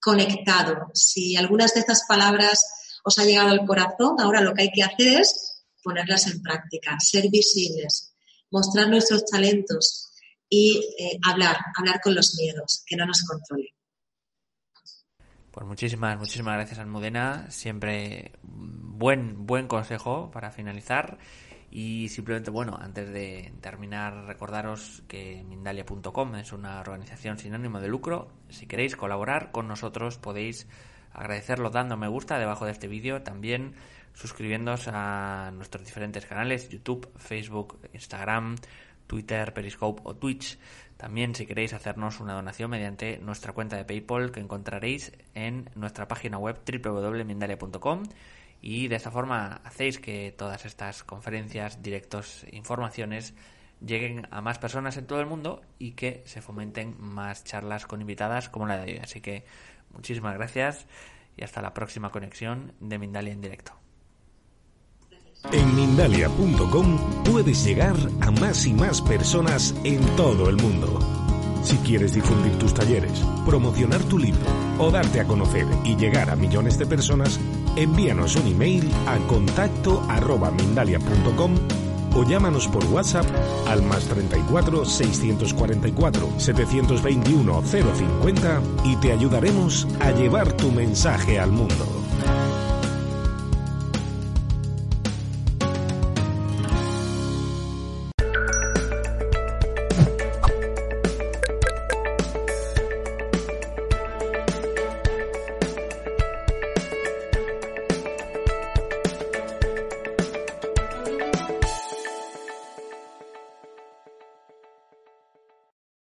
[0.02, 0.92] conectado.
[0.94, 2.64] Si algunas de estas palabras
[3.04, 7.00] os ha llegado al corazón, ahora lo que hay que hacer es ponerlas en práctica,
[7.00, 8.14] ser visibles,
[8.52, 10.12] mostrar nuestros talentos
[10.50, 13.70] y eh, hablar, hablar con los miedos, que no nos controlen.
[15.62, 17.46] Pues muchísimas, muchísimas gracias Almudena.
[17.52, 21.20] Siempre buen, buen consejo para finalizar.
[21.70, 27.90] Y simplemente, bueno, antes de terminar, recordaros que Mindalia.com es una organización sin ánimo de
[27.90, 28.30] lucro.
[28.50, 30.68] Si queréis colaborar con nosotros, podéis
[31.14, 33.22] agradecerlo dando me gusta debajo de este vídeo.
[33.22, 33.76] También
[34.14, 38.56] suscribiéndoos a nuestros diferentes canales, YouTube, Facebook, Instagram,
[39.06, 40.58] Twitter, Periscope o Twitch.
[41.02, 46.08] También si queréis hacernos una donación mediante nuestra cuenta de PayPal que encontraréis en nuestra
[46.08, 48.04] página web www.mindalia.com
[48.62, 53.34] y de esta forma hacéis que todas estas conferencias, directos, informaciones
[53.84, 58.00] lleguen a más personas en todo el mundo y que se fomenten más charlas con
[58.00, 59.00] invitadas como la de hoy.
[59.00, 59.44] Así que
[59.90, 60.86] muchísimas gracias
[61.36, 63.81] y hasta la próxima conexión de Mindalia en directo.
[65.52, 71.00] En Mindalia.com puedes llegar a más y más personas en todo el mundo.
[71.64, 74.42] Si quieres difundir tus talleres, promocionar tu libro
[74.80, 77.40] o darte a conocer y llegar a millones de personas,
[77.76, 81.56] envíanos un email a contacto arroba mindalia.com
[82.16, 83.26] o llámanos por WhatsApp
[83.68, 92.11] al más 34 644 721 050 y te ayudaremos a llevar tu mensaje al mundo.